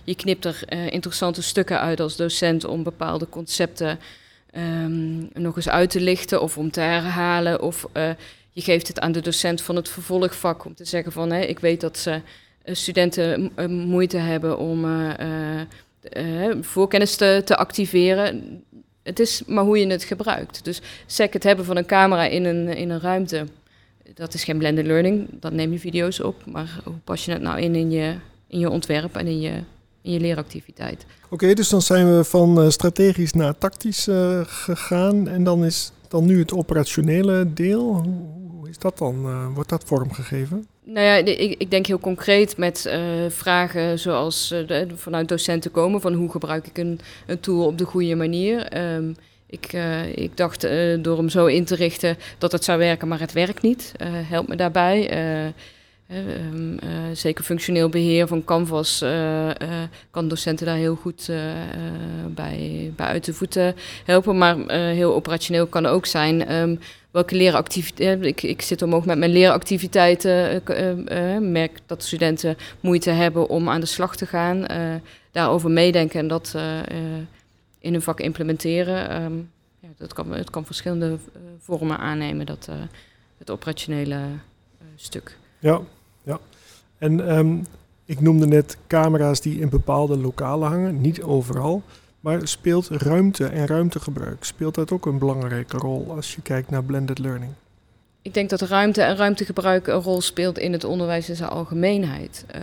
je 0.03 0.15
knipt 0.15 0.45
er 0.45 0.63
interessante 0.91 1.41
stukken 1.41 1.79
uit 1.79 1.99
als 1.99 2.15
docent 2.15 2.65
om 2.65 2.83
bepaalde 2.83 3.29
concepten 3.29 3.99
um, 4.57 5.29
nog 5.33 5.55
eens 5.55 5.69
uit 5.69 5.89
te 5.89 6.01
lichten 6.01 6.41
of 6.41 6.57
om 6.57 6.71
te 6.71 6.79
herhalen, 6.79 7.61
of 7.61 7.87
je 8.51 8.61
geeft 8.61 8.87
het 8.87 8.99
aan 8.99 9.11
de 9.11 9.21
docent 9.21 9.61
van 9.61 9.75
het 9.75 9.89
vervolgvak 9.89 10.65
om 10.65 10.75
te 10.75 10.85
zeggen 10.85 11.11
van 11.11 11.31
ik 11.31 11.59
weet 11.59 11.81
dat 11.81 11.97
ze 11.97 12.21
studenten 12.65 13.51
moeite 13.69 14.17
hebben 14.17 14.57
om 14.57 14.85
voorkennis 16.61 17.15
te, 17.15 17.41
te, 17.45 17.55
activeren. 17.55 18.63
Het 19.03 19.19
is 19.19 19.43
maar 19.45 19.63
hoe 19.63 19.79
je 19.79 19.87
het 19.87 20.03
gebruikt. 20.03 20.63
Dus 20.63 20.81
sec 21.05 21.33
het 21.33 21.43
hebben 21.43 21.65
van 21.65 21.77
een 21.77 21.85
camera 21.85 22.25
in 22.25 22.45
een, 22.45 22.67
in 22.67 22.89
een 22.89 22.99
ruimte, 22.99 23.45
dat 24.13 24.33
is 24.33 24.43
geen 24.43 24.57
blended 24.57 24.85
learning. 24.85 25.27
Dan 25.39 25.55
neem 25.55 25.71
je 25.71 25.79
video's 25.79 26.19
op, 26.19 26.45
maar 26.45 26.79
hoe 26.83 26.93
pas 27.03 27.25
je 27.25 27.31
het 27.31 27.41
nou 27.41 27.61
in 27.61 27.75
in 27.75 27.91
je, 27.91 28.15
in 28.47 28.59
je 28.59 28.69
ontwerp 28.69 29.15
en 29.15 29.27
in 29.27 29.41
je, 29.41 29.51
in 30.01 30.11
je 30.11 30.19
leeractiviteit? 30.19 31.05
Oké, 31.29 31.53
dus 31.53 31.69
dan 31.69 31.81
zijn 31.81 32.17
we 32.17 32.23
van 32.23 32.71
strategisch 32.71 33.33
naar 33.33 33.57
tactisch 33.57 34.07
gegaan 34.43 35.27
en 35.27 35.43
dan 35.43 35.65
is 35.65 35.91
dan 36.07 36.25
nu 36.25 36.39
het 36.39 36.53
operationele 36.53 37.53
deel 37.53 38.05
is 38.73 38.79
dat 38.79 38.97
dan? 38.97 39.25
Uh, 39.25 39.47
wordt 39.53 39.69
dat 39.69 39.83
vormgegeven? 39.85 40.67
Nou 40.83 41.05
ja, 41.05 41.15
ik, 41.15 41.55
ik 41.57 41.71
denk 41.71 41.85
heel 41.85 41.99
concreet 41.99 42.57
met 42.57 42.85
uh, 42.87 43.29
vragen 43.29 43.99
zoals 43.99 44.47
de, 44.47 44.87
vanuit 44.95 45.27
docenten 45.27 45.71
komen 45.71 46.01
van 46.01 46.13
hoe 46.13 46.31
gebruik 46.31 46.67
ik 46.67 46.77
een, 46.77 46.99
een 47.27 47.39
tool 47.39 47.65
op 47.65 47.77
de 47.77 47.85
goede 47.85 48.15
manier. 48.15 48.77
Um, 48.95 49.15
ik, 49.53 49.73
ik 50.15 50.37
dacht 50.37 50.67
door 51.01 51.17
hem 51.17 51.29
zo 51.29 51.45
in 51.45 51.65
te 51.65 51.75
richten 51.75 52.17
dat 52.37 52.51
het 52.51 52.63
zou 52.63 52.79
werken, 52.79 53.07
maar 53.07 53.19
het 53.19 53.33
werkt 53.33 53.61
niet. 53.61 53.91
help 54.03 54.47
me 54.47 54.55
daarbij. 54.55 55.11
Um, 56.47 56.79
zeker 57.13 57.43
functioneel 57.43 57.89
beheer 57.89 58.27
van 58.27 58.43
Canvas 58.43 59.03
kan 60.11 60.27
docenten 60.27 60.65
daar 60.65 60.75
heel 60.75 60.95
goed 60.95 61.29
bij, 62.27 62.91
bij 62.95 63.07
uit 63.07 63.25
de 63.25 63.33
voeten 63.33 63.75
helpen. 64.05 64.37
Maar 64.37 64.57
heel 64.71 65.13
operationeel 65.13 65.67
kan 65.67 65.85
ook 65.85 66.05
zijn. 66.05 66.53
Um, 66.53 66.79
welke 67.11 67.35
leeractiviteiten. 67.35 68.27
Ik, 68.27 68.43
ik 68.43 68.61
zit 68.61 68.81
omhoog 68.81 69.05
met 69.05 69.17
mijn 69.17 69.31
leeractiviteiten. 69.31 70.61
Uh, 70.67 71.37
merk 71.39 71.79
dat 71.85 72.03
studenten 72.03 72.57
moeite 72.79 73.09
hebben 73.09 73.49
om 73.49 73.69
aan 73.69 73.79
de 73.79 73.85
slag 73.85 74.15
te 74.15 74.25
gaan. 74.25 74.65
Daarover 75.31 75.71
meedenken 75.71 76.19
en 76.19 76.27
dat 76.27 76.55
in 77.83 77.91
hun 77.91 78.01
vak 78.01 78.19
implementeren. 78.19 79.23
Um, 79.23 79.51
ja, 79.79 79.87
dat 79.97 80.13
kan, 80.13 80.31
het 80.31 80.49
kan 80.49 80.65
verschillende 80.65 81.17
vormen 81.59 81.97
aannemen, 81.97 82.45
dat, 82.45 82.69
het 83.37 83.49
operationele 83.49 84.19
stuk. 84.95 85.37
Ja, 85.59 85.81
ja. 86.23 86.39
En 86.97 87.37
um, 87.37 87.65
ik 88.05 88.21
noemde 88.21 88.47
net 88.47 88.77
camera's 88.87 89.41
die 89.41 89.59
in 89.59 89.69
bepaalde 89.69 90.17
lokalen 90.17 90.69
hangen, 90.69 91.01
niet 91.01 91.21
overal. 91.21 91.83
Maar 92.19 92.47
speelt 92.47 92.87
ruimte 92.87 93.45
en 93.45 93.67
ruimtegebruik, 93.67 94.43
speelt 94.43 94.75
dat 94.75 94.91
ook 94.91 95.05
een 95.05 95.17
belangrijke 95.17 95.77
rol 95.77 96.11
als 96.11 96.35
je 96.35 96.41
kijkt 96.41 96.69
naar 96.69 96.83
blended 96.83 97.19
learning? 97.19 97.51
Ik 98.21 98.33
denk 98.33 98.49
dat 98.49 98.61
ruimte 98.61 99.01
en 99.01 99.15
ruimtegebruik 99.15 99.87
een 99.87 100.01
rol 100.01 100.21
speelt 100.21 100.57
in 100.57 100.71
het 100.71 100.83
onderwijs 100.83 101.29
in 101.29 101.35
zijn 101.35 101.49
algemeenheid. 101.49 102.45
Uh, 102.55 102.61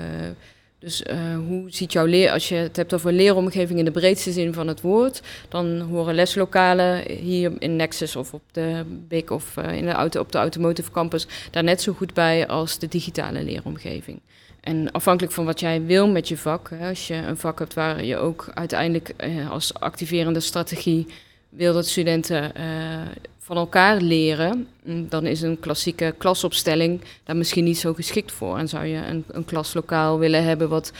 dus 0.80 1.02
uh, 1.10 1.36
hoe 1.46 1.64
ziet 1.66 1.92
jouw 1.92 2.04
leer, 2.04 2.30
als 2.30 2.48
je 2.48 2.54
het 2.54 2.76
hebt 2.76 2.94
over 2.94 3.12
leeromgeving 3.12 3.78
in 3.78 3.84
de 3.84 3.90
breedste 3.90 4.32
zin 4.32 4.52
van 4.52 4.68
het 4.68 4.80
woord, 4.80 5.20
dan 5.48 5.80
horen 5.80 6.14
leslokalen 6.14 7.10
hier 7.10 7.52
in 7.58 7.76
Nexus 7.76 8.16
of 8.16 8.34
op 8.34 8.42
de 8.52 8.84
BIC 9.08 9.30
of 9.30 9.56
uh, 9.56 9.76
in 9.76 9.84
de 9.84 9.92
auto, 9.92 10.20
op 10.20 10.32
de 10.32 10.38
Automotive 10.38 10.90
Campus 10.90 11.26
daar 11.50 11.64
net 11.64 11.82
zo 11.82 11.92
goed 11.92 12.14
bij 12.14 12.46
als 12.46 12.78
de 12.78 12.88
digitale 12.88 13.42
leeromgeving. 13.42 14.20
En 14.60 14.90
afhankelijk 14.92 15.34
van 15.34 15.44
wat 15.44 15.60
jij 15.60 15.84
wil 15.84 16.08
met 16.08 16.28
je 16.28 16.36
vak, 16.36 16.70
hè, 16.70 16.88
als 16.88 17.06
je 17.06 17.14
een 17.14 17.36
vak 17.36 17.58
hebt 17.58 17.74
waar 17.74 18.04
je 18.04 18.16
ook 18.16 18.50
uiteindelijk 18.54 19.08
eh, 19.16 19.50
als 19.50 19.74
activerende 19.74 20.40
strategie 20.40 21.06
wil 21.48 21.72
dat 21.72 21.86
studenten 21.86 22.54
eh, 22.54 22.64
van 23.50 23.58
elkaar 23.58 24.00
leren, 24.00 24.68
mm, 24.84 25.08
dan 25.08 25.26
is 25.26 25.42
een 25.42 25.60
klassieke 25.60 26.14
klasopstelling 26.18 27.00
daar 27.24 27.36
misschien 27.36 27.64
niet 27.64 27.78
zo 27.78 27.94
geschikt 27.94 28.32
voor. 28.32 28.58
En 28.58 28.68
zou 28.68 28.84
je 28.84 28.96
een, 28.96 29.24
een 29.28 29.44
klaslokaal 29.44 30.18
willen 30.18 30.44
hebben 30.44 30.68
wat, 30.68 30.92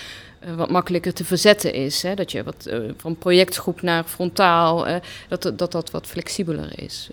uh, 0.44 0.54
wat 0.54 0.70
makkelijker 0.70 1.14
te 1.14 1.24
verzetten 1.24 1.72
is. 1.72 2.02
Hè? 2.02 2.14
Dat 2.14 2.32
je 2.32 2.42
wat 2.42 2.66
uh, 2.70 2.90
van 2.96 3.16
projectgroep 3.16 3.82
naar 3.82 4.04
frontaal, 4.04 4.88
uh, 4.88 4.96
dat, 5.28 5.52
dat 5.56 5.72
dat 5.72 5.90
wat 5.90 6.06
flexibeler 6.06 6.82
is. 6.82 7.10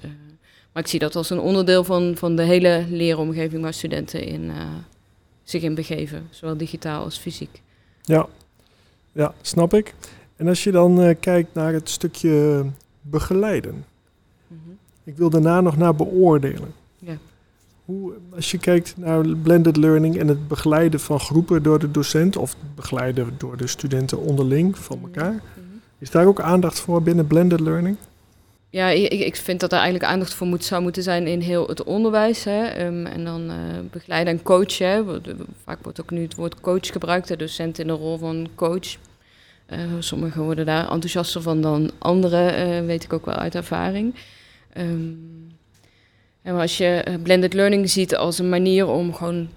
maar 0.72 0.84
ik 0.84 0.90
zie 0.90 1.00
dat 1.00 1.16
als 1.16 1.30
een 1.30 1.40
onderdeel 1.40 1.84
van, 1.84 2.16
van 2.16 2.36
de 2.36 2.44
hele 2.44 2.86
leeromgeving 2.90 3.62
waar 3.62 3.74
studenten 3.74 4.24
in 4.24 4.52
zich 5.44 5.62
in 5.62 5.76
begeven, 5.76 6.28
zowel 6.30 6.58
digitaal 6.58 7.04
als 7.04 7.18
fysiek. 7.18 7.62
Ja, 8.02 8.28
ja 9.12 9.34
snap 9.42 9.74
ik. 9.74 9.94
En 10.36 10.48
als 10.48 10.64
je 10.64 10.72
dan 10.72 11.16
kijkt 11.20 11.54
naar 11.54 11.74
het 11.74 11.90
stukje 11.90 12.66
begeleiden. 13.02 13.86
Ik 15.08 15.18
wil 15.18 15.30
daarna 15.30 15.62
nog 15.62 15.78
naar 15.78 15.96
beoordelen. 15.96 16.74
Ja. 17.00 17.18
Hoe, 17.86 18.14
als 18.36 18.52
je 18.52 18.58
kijkt 18.58 18.94
naar 18.98 19.28
blended 19.28 19.78
learning 19.78 20.18
en 20.18 20.28
het 20.28 20.48
begeleiden 20.48 21.00
van 21.00 21.20
groepen 21.20 21.64
door 21.64 21.80
de 21.80 21.92
docent 21.92 22.38
of 22.38 22.56
begeleiden 22.76 23.36
door 23.38 23.58
de 23.58 23.68
studenten 23.68 24.18
onderling 24.18 24.78
van 24.78 24.98
mhm. 24.98 25.06
elkaar, 25.06 25.32
mm 25.32 25.40
-hmm. 25.54 25.82
is 25.98 26.12
daar 26.12 26.26
ook 26.26 26.42
aandacht 26.42 26.80
voor 26.80 27.02
binnen 27.02 27.28
blended 27.28 27.60
learning? 27.60 27.98
Ja, 28.70 28.88
ik, 28.90 29.12
ik 29.12 29.36
vind 29.36 29.60
dat 29.60 29.72
er 29.72 29.78
eigenlijk 29.78 30.12
aandacht 30.12 30.34
voor 30.34 30.48
moet, 30.48 30.64
zou 30.64 30.82
moeten 30.82 31.04
zijn 31.04 31.28
in 31.28 31.40
heel 31.40 31.68
het 31.68 31.84
onderwijs. 31.84 32.44
Hè. 32.44 32.86
Um, 32.86 33.06
en 33.06 33.26
dan 33.26 33.42
uh, 33.42 33.56
begeleiden 33.92 34.34
en 34.34 34.44
coachen. 34.44 35.22
Vaak 35.64 35.80
wordt 35.84 36.02
ook 36.02 36.12
nu 36.12 36.22
het 36.22 36.36
woord 36.36 36.62
coach 36.62 36.88
gebruikt, 36.88 37.28
de 37.28 37.36
docent 37.36 37.80
in 37.80 37.88
de 37.88 37.94
rol 37.94 38.18
van 38.18 38.48
coach. 38.56 38.98
sommigen 40.00 40.44
worden 40.44 40.66
daar 40.66 40.90
enthousiaster 40.90 41.42
van 41.42 41.62
dan 41.62 41.92
anderen, 41.98 42.86
weet 42.86 43.04
ik 43.04 43.14
ook 43.14 43.26
wel 43.26 43.36
uit 43.36 43.56
ervaring. 43.56 44.16
Ehm, 44.78 45.14
en 46.42 46.56
als 46.56 46.78
je 46.78 47.04
blended 47.24 47.54
learning 47.54 47.90
ziet 47.90 48.16
als 48.16 48.40
een 48.40 48.50
manier 48.50 48.88
om 48.88 49.14
gewoon 49.14 49.50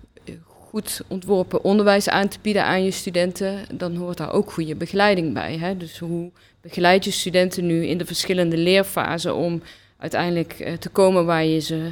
goed 0.70 1.00
ontworpen 1.08 1.64
onderwijs 1.64 2.08
aan 2.08 2.28
te 2.28 2.38
bieden 2.42 2.64
aan 2.64 2.84
je 2.84 2.90
studenten, 2.90 3.64
dan 3.74 3.96
hoort 3.96 4.16
daar 4.16 4.32
ook 4.32 4.52
goede 4.52 4.74
begeleiding 4.74 5.34
bij. 5.34 5.56
Hè? 5.56 5.76
Dus 5.76 5.98
hoe 5.98 6.30
begeleid 6.60 7.04
je 7.04 7.10
studenten 7.10 7.66
nu 7.66 7.86
in 7.86 7.98
de 7.98 8.06
verschillende 8.06 8.56
leerfasen 8.56 9.34
om 9.34 9.62
uiteindelijk 9.98 10.56
uh, 10.60 10.72
te 10.72 10.88
komen 10.88 11.24
waar 11.24 11.44
je 11.44 11.58
ze 11.58 11.90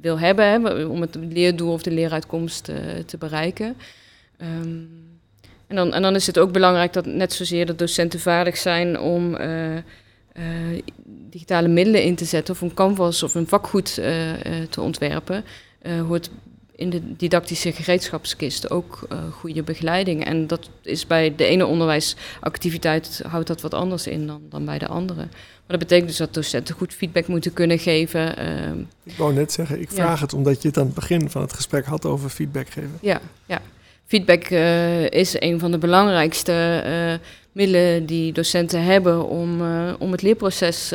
wil 0.00 0.18
hebben, 0.18 0.44
hè? 0.44 0.84
om 0.84 1.00
het 1.00 1.14
leerdoel 1.14 1.72
of 1.72 1.82
de 1.82 1.90
leeruitkomst 1.90 2.64
te 3.06 3.18
bereiken. 3.18 3.76
Um, 4.42 4.88
en, 5.66 5.76
dan, 5.76 5.92
en 5.92 6.02
dan 6.02 6.14
is 6.14 6.26
het 6.26 6.38
ook 6.38 6.52
belangrijk 6.52 6.92
dat 6.92 7.06
net 7.06 7.32
zozeer 7.32 7.66
de 7.66 7.76
docenten 7.76 8.20
vaardig 8.20 8.56
zijn 8.56 8.98
om 9.00 9.36
digitale 11.30 11.68
middelen 11.68 12.02
in 12.02 12.14
te 12.14 12.24
zetten 12.24 12.54
of 12.54 12.60
een 12.60 12.74
canvas 12.74 13.22
of 13.22 13.34
een 13.34 13.48
vakgoed 13.48 13.94
te 14.70 14.80
ontwerpen. 14.80 15.44
hoort 16.08 16.30
in 16.74 16.90
de 16.90 17.16
didactische 17.16 17.72
gereedschapskist 17.72 18.70
ook 18.70 19.08
goede 19.30 19.62
begeleiding. 19.62 20.24
En 20.24 20.46
dat 20.46 20.68
is 20.82 21.06
bij 21.06 21.34
de 21.34 21.44
ene 21.44 21.66
onderwijsactiviteit 21.66 23.22
houdt 23.26 23.46
dat 23.46 23.60
wat 23.60 23.74
anders 23.74 24.06
in 24.06 24.26
dan, 24.26 24.42
dan 24.48 24.64
bij 24.64 24.78
de 24.78 24.88
andere. 24.88 25.28
Maar 25.70 25.78
dat 25.78 25.88
betekent 25.88 26.08
dus 26.08 26.18
dat 26.18 26.34
docenten 26.34 26.74
goed 26.74 26.94
feedback 26.94 27.26
moeten 27.26 27.52
kunnen 27.52 27.78
geven. 27.78 28.34
Uh, 28.38 28.84
ik 29.02 29.16
wou 29.16 29.34
net 29.34 29.52
zeggen, 29.52 29.80
ik 29.80 29.90
vraag 29.90 30.20
het 30.20 30.32
omdat 30.32 30.62
je 30.62 30.68
het 30.68 30.78
aan 30.78 30.84
het 30.84 30.94
begin 30.94 31.30
van 31.30 31.42
het 31.42 31.52
gesprek 31.52 31.84
had 31.84 32.06
over 32.06 32.30
feedback 32.30 32.68
geven. 32.68 32.98
Ja, 33.00 33.20
ja. 33.46 33.60
feedback 34.06 34.44
is 35.10 35.40
een 35.40 35.58
van 35.58 35.70
de 35.70 35.78
belangrijkste 35.78 37.20
middelen 37.52 38.06
die 38.06 38.32
docenten 38.32 38.82
hebben 38.82 39.28
om, 39.28 39.62
om 39.98 40.12
het 40.12 40.22
leerproces 40.22 40.92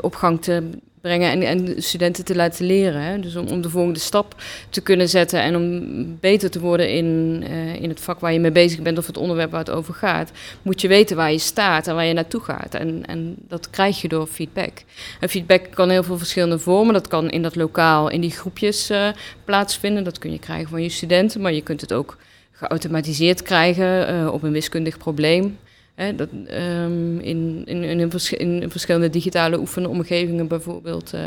op 0.00 0.14
gang 0.14 0.42
te 0.42 0.62
brengen 1.06 1.30
en, 1.30 1.42
en 1.42 1.82
studenten 1.82 2.24
te 2.24 2.34
laten 2.34 2.66
leren. 2.66 3.02
Hè? 3.02 3.20
Dus 3.20 3.36
om, 3.36 3.46
om 3.46 3.60
de 3.60 3.70
volgende 3.70 3.98
stap 3.98 4.34
te 4.70 4.80
kunnen 4.80 5.08
zetten 5.08 5.40
en 5.40 5.56
om 5.56 6.18
beter 6.20 6.50
te 6.50 6.60
worden 6.60 6.90
in, 6.90 7.42
in 7.80 7.88
het 7.88 8.00
vak 8.00 8.20
waar 8.20 8.32
je 8.32 8.40
mee 8.40 8.50
bezig 8.50 8.82
bent 8.82 8.98
of 8.98 9.06
het 9.06 9.16
onderwerp 9.16 9.50
waar 9.50 9.60
het 9.60 9.70
over 9.70 9.94
gaat, 9.94 10.30
moet 10.62 10.80
je 10.80 10.88
weten 10.88 11.16
waar 11.16 11.32
je 11.32 11.38
staat 11.38 11.86
en 11.86 11.94
waar 11.94 12.04
je 12.04 12.12
naartoe 12.12 12.40
gaat. 12.40 12.74
En, 12.74 13.06
en 13.06 13.36
dat 13.48 13.70
krijg 13.70 14.00
je 14.00 14.08
door 14.08 14.26
feedback. 14.26 14.82
En 15.20 15.28
feedback 15.28 15.66
kan 15.74 15.90
heel 15.90 16.02
veel 16.02 16.18
verschillende 16.18 16.58
vormen. 16.58 16.94
Dat 16.94 17.08
kan 17.08 17.30
in 17.30 17.42
dat 17.42 17.56
lokaal, 17.56 18.08
in 18.08 18.20
die 18.20 18.30
groepjes 18.30 18.90
uh, 18.90 19.08
plaatsvinden. 19.44 20.04
Dat 20.04 20.18
kun 20.18 20.32
je 20.32 20.38
krijgen 20.38 20.68
van 20.68 20.82
je 20.82 20.88
studenten, 20.88 21.40
maar 21.40 21.52
je 21.52 21.62
kunt 21.62 21.80
het 21.80 21.92
ook 21.92 22.16
geautomatiseerd 22.56 23.42
krijgen 23.42 24.14
uh, 24.14 24.32
op 24.32 24.42
een 24.42 24.52
wiskundig 24.52 24.98
probleem. 24.98 25.58
Hè, 25.94 26.14
dat, 26.14 26.28
um, 26.32 27.18
in, 27.20 27.62
in, 27.64 27.84
in, 27.84 28.12
in, 28.38 28.70
verschillende 28.70 29.10
digitale 29.10 29.58
oefenomgevingen 29.58 30.48
bijvoorbeeld, 30.48 31.14
uh, 31.14 31.20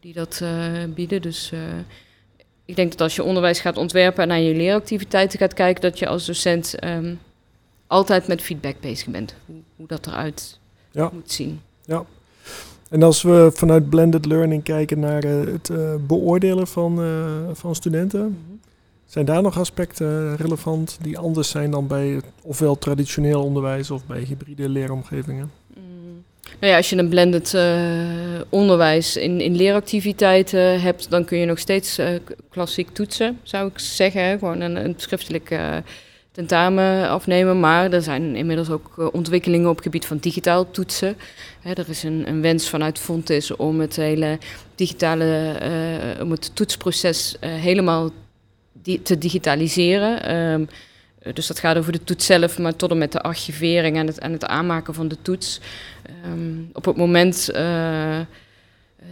die 0.00 0.12
dat 0.12 0.40
uh, 0.42 0.50
bieden. 0.94 1.22
Dus 1.22 1.52
ik 2.64 2.76
denk 2.76 2.90
dat 2.90 3.00
als 3.00 3.16
je 3.16 3.22
onderwijs 3.22 3.60
gaat 3.60 3.76
ontwerpen 3.76 4.22
en 4.22 4.28
naar 4.28 4.40
je 4.40 4.54
leeractiviteiten 4.54 5.38
gaat 5.38 5.54
kijken, 5.54 5.82
dat 5.82 5.98
je 5.98 6.06
als 6.06 6.26
docent 6.26 6.84
um, 6.84 7.18
altijd 7.86 8.26
met 8.26 8.42
feedback 8.42 8.80
bezig 8.80 9.08
bent. 9.08 9.34
Hoe, 9.46 9.56
hoe 9.76 9.86
dat 9.86 10.06
eruit 10.06 10.58
ja. 10.90 11.10
moet 11.12 11.32
zien. 11.32 11.60
Ja. 11.84 12.04
En 12.90 13.02
als 13.02 13.22
we 13.22 13.50
vanuit 13.54 13.88
blended 13.88 14.26
learning 14.26 14.62
kijken 14.62 15.00
naar 15.00 15.22
het 15.22 15.70
beoordelen 16.06 16.66
van, 16.66 17.00
van 17.54 17.74
studenten, 17.74 18.20
mm 18.20 18.38
-hmm. 18.46 18.60
Zijn 19.06 19.24
daar 19.24 19.42
nog 19.42 19.58
aspecten 19.58 20.36
relevant 20.36 20.98
die 21.00 21.18
anders 21.18 21.50
zijn 21.50 21.70
dan 21.70 21.86
bij 21.86 22.20
ofwel 22.42 22.78
traditioneel 22.78 23.42
onderwijs 23.42 23.90
of 23.90 24.06
bij 24.06 24.20
hybride 24.20 24.68
leeromgevingen? 24.68 25.50
Mm. 25.74 26.24
Nou 26.60 26.72
ja, 26.72 26.76
als 26.76 26.90
je 26.90 26.96
een 26.96 27.08
blended 27.08 27.52
uh, 27.52 28.40
onderwijs 28.48 29.16
in, 29.16 29.40
in 29.40 29.56
leeractiviteiten 29.56 30.80
hebt, 30.80 31.10
dan 31.10 31.24
kun 31.24 31.38
je 31.38 31.46
nog 31.46 31.58
steeds 31.58 31.98
uh, 31.98 32.08
klassiek 32.50 32.88
toetsen, 32.90 33.38
zou 33.42 33.68
ik 33.68 33.78
zeggen. 33.78 34.38
Gewoon 34.38 34.60
een, 34.60 34.84
een 34.84 34.94
schriftelijk 34.96 35.50
uh, 35.50 35.76
tentamen 36.32 37.08
afnemen. 37.08 37.60
Maar 37.60 37.92
er 37.92 38.02
zijn 38.02 38.36
inmiddels 38.36 38.70
ook 38.70 39.10
ontwikkelingen 39.12 39.68
op 39.68 39.74
het 39.74 39.84
gebied 39.84 40.06
van 40.06 40.18
digitaal 40.18 40.70
toetsen. 40.70 41.16
Hè, 41.60 41.72
er 41.72 41.88
is 41.88 42.02
een, 42.02 42.28
een, 42.28 42.42
wens 42.42 42.68
vanuit 42.68 42.98
Fontis 42.98 43.56
om 43.56 43.80
het 43.80 43.96
hele 43.96 44.38
digitale, 44.74 45.54
om 46.22 46.30
het 46.30 46.50
toetsproces 46.54 47.36
helemaal 47.40 48.10
te 49.02 49.18
digitaliseren. 49.18 50.36
Um, 50.36 50.68
dus 51.32 51.46
dat 51.46 51.58
gaat 51.58 51.76
over 51.76 51.92
de 51.92 52.04
toets 52.04 52.26
zelf, 52.26 52.58
maar 52.58 52.76
tot 52.76 52.90
en 52.90 52.98
met 52.98 53.12
de 53.12 53.20
archivering 53.20 53.96
en 53.96 54.06
het, 54.06 54.18
en 54.18 54.32
het 54.32 54.46
aanmaken 54.46 54.94
van 54.94 55.08
de 55.08 55.16
toets. 55.22 55.60
Um, 56.26 56.70
op 56.72 56.84
het 56.84 56.96
moment 56.96 57.50
uh, 57.52 57.58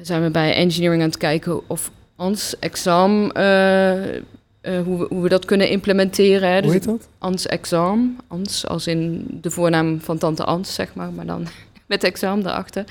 zijn 0.03 0.23
we 0.23 0.31
bij 0.31 0.55
engineering 0.55 1.03
aan 1.03 1.09
het 1.09 1.19
kijken 1.19 1.69
of 1.69 1.91
ons 2.17 2.59
examen, 2.59 3.39
uh, 3.39 4.15
uh, 4.15 4.83
hoe, 4.85 4.99
we, 4.99 5.07
hoe 5.09 5.23
we 5.23 5.29
dat 5.29 5.45
kunnen 5.45 5.69
implementeren. 5.69 6.49
Hè. 6.49 6.57
Dus 6.57 6.65
hoe 6.65 6.73
heet 6.73 6.85
dat? 6.85 7.09
Ans 7.19 7.47
examen, 7.47 8.19
Ans 8.29 8.67
als 8.67 8.87
in 8.87 9.27
de 9.41 9.51
voornaam 9.51 10.01
van 10.01 10.19
tante 10.19 10.45
Ans, 10.45 10.75
zeg 10.75 10.95
maar, 10.95 11.13
maar 11.13 11.27
dan 11.27 11.47
met 11.87 12.05
examen 12.05 12.47
erachter. 12.47 12.85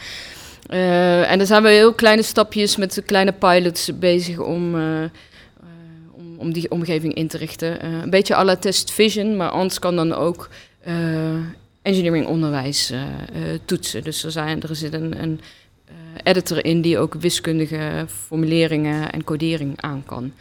en 1.27 1.37
dan 1.37 1.47
zijn 1.47 1.63
we 1.63 1.69
heel 1.69 1.93
kleine 1.93 2.21
stapjes 2.21 2.75
met 2.75 3.03
kleine 3.05 3.31
pilots 3.31 3.99
bezig 3.99 4.37
om 4.37 4.75
om 6.43 6.53
die 6.53 6.71
omgeving 6.71 7.13
in 7.13 7.27
te 7.27 7.37
richten. 7.37 7.85
Uh, 7.85 8.01
een 8.01 8.09
beetje 8.09 8.35
à 8.35 8.43
la 8.43 8.55
test 8.55 8.91
vision, 8.91 9.37
maar 9.37 9.49
anders 9.49 9.79
kan 9.79 9.95
dan 9.95 10.13
ook 10.13 10.49
uh, 10.87 10.93
engineering 11.81 12.25
onderwijs 12.25 12.91
uh, 12.91 13.01
toetsen. 13.65 14.03
Dus 14.03 14.23
er, 14.23 14.31
zijn, 14.31 14.61
er 14.61 14.75
zit 14.75 14.93
een, 14.93 15.21
een 15.21 15.39
editor 16.23 16.65
in 16.65 16.81
die 16.81 16.97
ook 16.97 17.13
wiskundige 17.13 18.05
formuleringen 18.07 19.11
en 19.11 19.23
codering 19.23 19.81
aan 19.81 20.03
kan. 20.05 20.33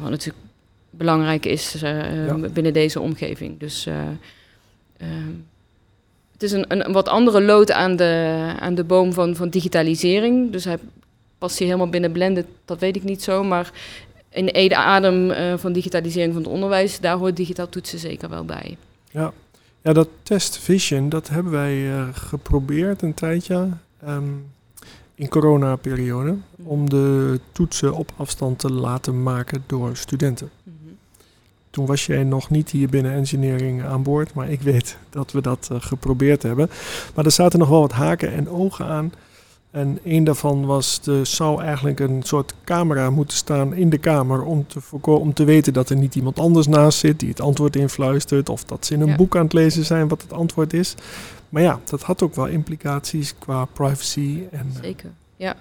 wat 0.00 0.10
natuurlijk 0.10 0.44
belangrijk 0.90 1.46
is 1.46 1.72
ja. 1.80 2.36
binnen 2.52 2.72
deze 2.72 3.00
omgeving. 3.00 3.58
Dus 3.58 3.88
het 6.32 6.42
is 6.42 6.52
een, 6.52 6.64
een, 6.68 6.92
wat 6.92 7.08
andere 7.08 7.42
lood 7.42 7.72
aan 7.72 7.96
de, 7.96 8.52
aan 8.58 8.74
de 8.74 8.84
boom 8.84 9.12
van, 9.12 9.36
van 9.36 9.48
digitalisering. 9.48 10.52
Dus 10.52 10.64
hij 10.64 10.78
past 11.42 11.58
hier 11.58 11.66
helemaal 11.66 11.88
binnen 11.88 12.12
Blended, 12.12 12.46
dat 12.64 12.78
weet 12.78 12.96
ik 12.96 13.02
niet 13.04 13.22
zo. 13.22 13.44
Maar 13.44 13.72
in 14.32 14.44
de 14.44 14.52
ede 14.52 14.76
adem 14.76 15.30
uh, 15.30 15.54
van 15.56 15.72
digitalisering 15.72 16.32
van 16.32 16.42
het 16.42 16.52
onderwijs, 16.52 17.00
daar 17.00 17.16
hoort 17.16 17.36
digitaal 17.36 17.68
toetsen 17.68 17.98
zeker 17.98 18.28
wel 18.28 18.44
bij. 18.44 18.76
Ja, 19.10 19.32
ja 19.82 19.92
dat 19.92 20.08
test 20.22 20.58
vision, 20.58 21.08
dat 21.08 21.28
hebben 21.28 21.52
wij 21.52 21.76
uh, 21.76 22.08
geprobeerd 22.12 23.02
een 23.02 23.14
tijdje 23.14 23.68
um, 24.08 24.46
in 25.14 25.28
coronaperiode, 25.28 26.30
mm 26.30 26.42
om 26.64 26.90
de 26.90 27.40
toetsen 27.52 27.94
op 27.94 28.12
afstand 28.16 28.58
te 28.58 28.72
laten 28.72 29.22
maken 29.22 29.64
door 29.66 29.96
studenten. 29.96 30.50
Mm 30.62 30.76
-hmm. 30.82 30.96
Toen 31.70 31.86
was 31.86 32.06
jij 32.06 32.24
nog 32.24 32.50
niet 32.50 32.70
hier 32.70 32.88
binnen 32.88 33.12
engineering 33.12 33.84
aan 33.84 34.02
boord, 34.02 34.34
maar 34.34 34.50
ik 34.50 34.60
weet 34.60 34.96
dat 35.10 35.32
we 35.32 35.40
dat 35.40 35.68
uh, 35.72 35.80
geprobeerd 35.80 36.42
hebben. 36.42 36.70
Maar 37.14 37.24
er 37.24 37.30
zaten 37.30 37.58
nog 37.58 37.68
wel 37.68 37.80
wat 37.80 37.92
haken 37.92 38.32
en 38.32 38.48
ogen 38.48 38.86
aan. 38.86 39.12
En 39.72 39.98
een 40.04 40.24
daarvan 40.24 40.66
was, 40.66 41.00
er 41.06 41.26
zou 41.26 41.62
eigenlijk 41.62 42.00
een 42.00 42.22
soort 42.22 42.54
camera 42.64 43.10
moeten 43.10 43.36
staan 43.36 43.74
in 43.74 43.90
de 43.90 43.98
kamer 43.98 44.42
om 44.42 44.66
te, 44.66 44.80
om 45.02 45.34
te 45.34 45.44
weten 45.44 45.72
dat 45.72 45.90
er 45.90 45.96
niet 45.96 46.14
iemand 46.14 46.38
anders 46.38 46.66
naast 46.66 46.98
zit 46.98 47.20
die 47.20 47.28
het 47.28 47.40
antwoord 47.40 47.76
influistert. 47.76 48.48
Of 48.48 48.64
dat 48.64 48.86
ze 48.86 48.94
in 48.94 49.00
een 49.00 49.16
boek 49.16 49.36
aan 49.36 49.44
het 49.44 49.52
lezen 49.52 49.84
zijn 49.84 50.08
wat 50.08 50.22
het 50.22 50.32
antwoord 50.32 50.72
is. 50.72 50.94
Maar 51.48 51.62
ja, 51.62 51.80
dat 51.84 52.02
had 52.02 52.22
ook 52.22 52.34
wel 52.34 52.46
implicaties 52.46 53.34
qua 53.38 53.64
privacy. 53.64 54.42
En, 54.50 54.72
Zeker, 54.82 55.10
ja. 55.36 55.56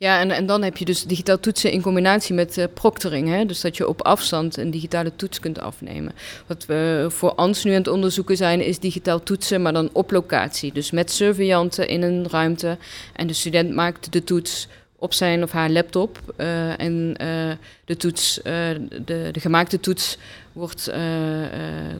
Ja, 0.00 0.20
en, 0.20 0.30
en 0.30 0.46
dan 0.46 0.62
heb 0.62 0.76
je 0.76 0.84
dus 0.84 1.04
digitaal 1.04 1.40
toetsen 1.40 1.72
in 1.72 1.82
combinatie 1.82 2.34
met 2.34 2.58
uh, 2.58 2.64
proctoring. 2.74 3.28
Hè? 3.28 3.44
Dus 3.46 3.60
dat 3.60 3.76
je 3.76 3.88
op 3.88 4.02
afstand 4.02 4.56
een 4.56 4.70
digitale 4.70 5.16
toets 5.16 5.40
kunt 5.40 5.58
afnemen. 5.58 6.12
Wat 6.46 6.66
we 6.66 7.06
voor 7.08 7.34
ANS 7.34 7.64
nu 7.64 7.70
aan 7.70 7.76
het 7.76 7.88
onderzoeken 7.88 8.36
zijn, 8.36 8.60
is 8.60 8.78
digitaal 8.78 9.22
toetsen, 9.22 9.62
maar 9.62 9.72
dan 9.72 9.90
op 9.92 10.10
locatie. 10.10 10.72
Dus 10.72 10.90
met 10.90 11.10
surveillanten 11.10 11.88
in 11.88 12.02
een 12.02 12.28
ruimte. 12.30 12.78
En 13.12 13.26
de 13.26 13.32
student 13.32 13.74
maakt 13.74 14.12
de 14.12 14.24
toets 14.24 14.68
op 14.96 15.12
zijn 15.12 15.42
of 15.42 15.52
haar 15.52 15.70
laptop. 15.70 16.18
Uh, 16.36 16.80
en 16.80 17.16
uh, 17.22 17.52
de, 17.84 17.96
toets, 17.96 18.40
de, 18.42 19.28
de, 19.32 19.40
gemaakte 19.40 19.80
toets 19.80 20.18
wordt, 20.52 20.92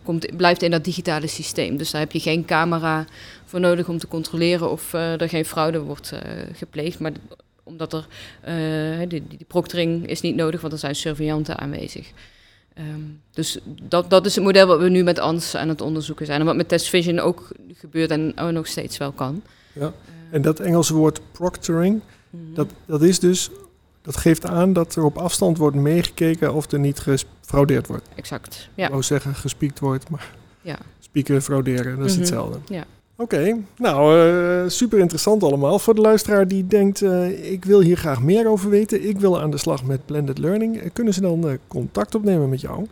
komt, 0.02 0.36
blijft 0.36 0.62
in 0.62 0.70
dat 0.70 0.84
digitale 0.84 1.26
systeem. 1.26 1.76
Dus 1.76 1.90
daar 1.90 2.00
heb 2.00 2.12
je 2.12 2.20
geen 2.20 2.44
camera 2.44 3.06
voor 3.44 3.60
nodig 3.60 3.88
om 3.88 3.98
te 3.98 4.08
controleren 4.08 4.70
of 4.70 4.92
er 4.92 5.28
geen 5.28 5.44
fraude 5.44 5.80
wordt 5.80 6.12
gepleegd. 6.52 6.98
Maar 6.98 7.12
omdat 7.68 7.92
er, 7.92 8.06
uh, 8.48 9.08
die, 9.08 9.26
die, 9.28 9.44
proctoring 9.46 10.06
is 10.06 10.20
niet 10.20 10.36
nodig, 10.36 10.60
want 10.60 10.72
er 10.72 10.78
zijn 10.78 10.94
surveillanten 10.94 11.58
aanwezig. 11.58 12.10
Um, 12.78 13.20
dus 13.32 13.58
dat, 13.82 14.10
dat 14.10 14.26
is 14.26 14.34
het 14.34 14.44
model 14.44 14.66
wat 14.66 14.78
we 14.78 14.88
nu 14.88 15.02
met 15.02 15.18
ANS 15.18 15.54
aan 15.54 15.68
het 15.68 15.80
onderzoeken 15.80 16.26
zijn. 16.26 16.40
En 16.40 16.46
wat 16.46 16.56
met 16.56 16.68
Test 16.68 16.88
Vision 16.88 17.18
ook 17.18 17.48
gebeurt 17.74 18.10
en 18.10 18.38
ook 18.38 18.52
nog 18.52 18.66
steeds 18.66 18.98
wel 18.98 19.12
kan. 19.12 19.42
Ja. 19.72 19.92
En 20.30 20.42
dat 20.42 20.60
Engelse 20.60 20.94
woord 20.94 21.20
proctoring, 21.32 22.00
mm 22.30 22.40
-hmm. 22.44 22.54
dat, 22.54 22.68
dat 22.86 23.02
is 23.02 23.18
dus 23.18 23.50
dat 24.02 24.16
geeft 24.16 24.46
aan 24.46 24.72
dat 24.72 24.96
er 24.96 25.04
op 25.04 25.18
afstand 25.18 25.58
wordt 25.58 25.76
meegekeken 25.76 26.54
of 26.54 26.72
er 26.72 26.78
niet 26.78 26.98
gefraudeerd 26.98 27.86
wordt. 27.86 28.08
Exact. 28.14 28.68
Ja. 28.74 28.84
Ik 28.84 28.90
wou 28.90 29.02
zeggen 29.02 29.34
gespiekt 29.34 29.78
wordt, 29.78 30.10
maar 30.10 30.34
ja. 30.60 30.78
Spieken, 30.98 31.42
frauderen, 31.42 31.96
dat 31.96 32.06
is 32.06 32.12
Mhm. 32.12 32.20
hetzelfde. 32.20 32.58
Ja. 32.74 32.84
Oké, 33.20 33.56
nou 33.76 34.18
eh, 34.18 34.68
super 34.68 34.98
interessant 34.98 35.42
allemaal. 35.42 35.78
Voor 35.78 35.94
de 35.94 36.00
luisteraar 36.00 36.48
die 36.48 36.66
denkt, 36.66 37.02
eh, 37.02 37.52
ik 37.52 37.64
wil 37.64 37.80
hier 37.80 37.96
graag 37.96 38.22
meer 38.22 38.48
over 38.48 38.70
weten, 38.70 39.08
ik 39.08 39.18
wil 39.18 39.40
aan 39.40 39.50
de 39.50 39.56
slag 39.56 39.84
met 39.84 40.06
blended 40.06 40.38
learning, 40.38 40.80
eh, 40.80 40.90
kunnen 40.92 41.14
ze 41.14 41.20
dan 41.20 41.58
contact 41.68 42.14
opnemen 42.14 42.48
met 42.48 42.60
jou? 42.60 42.86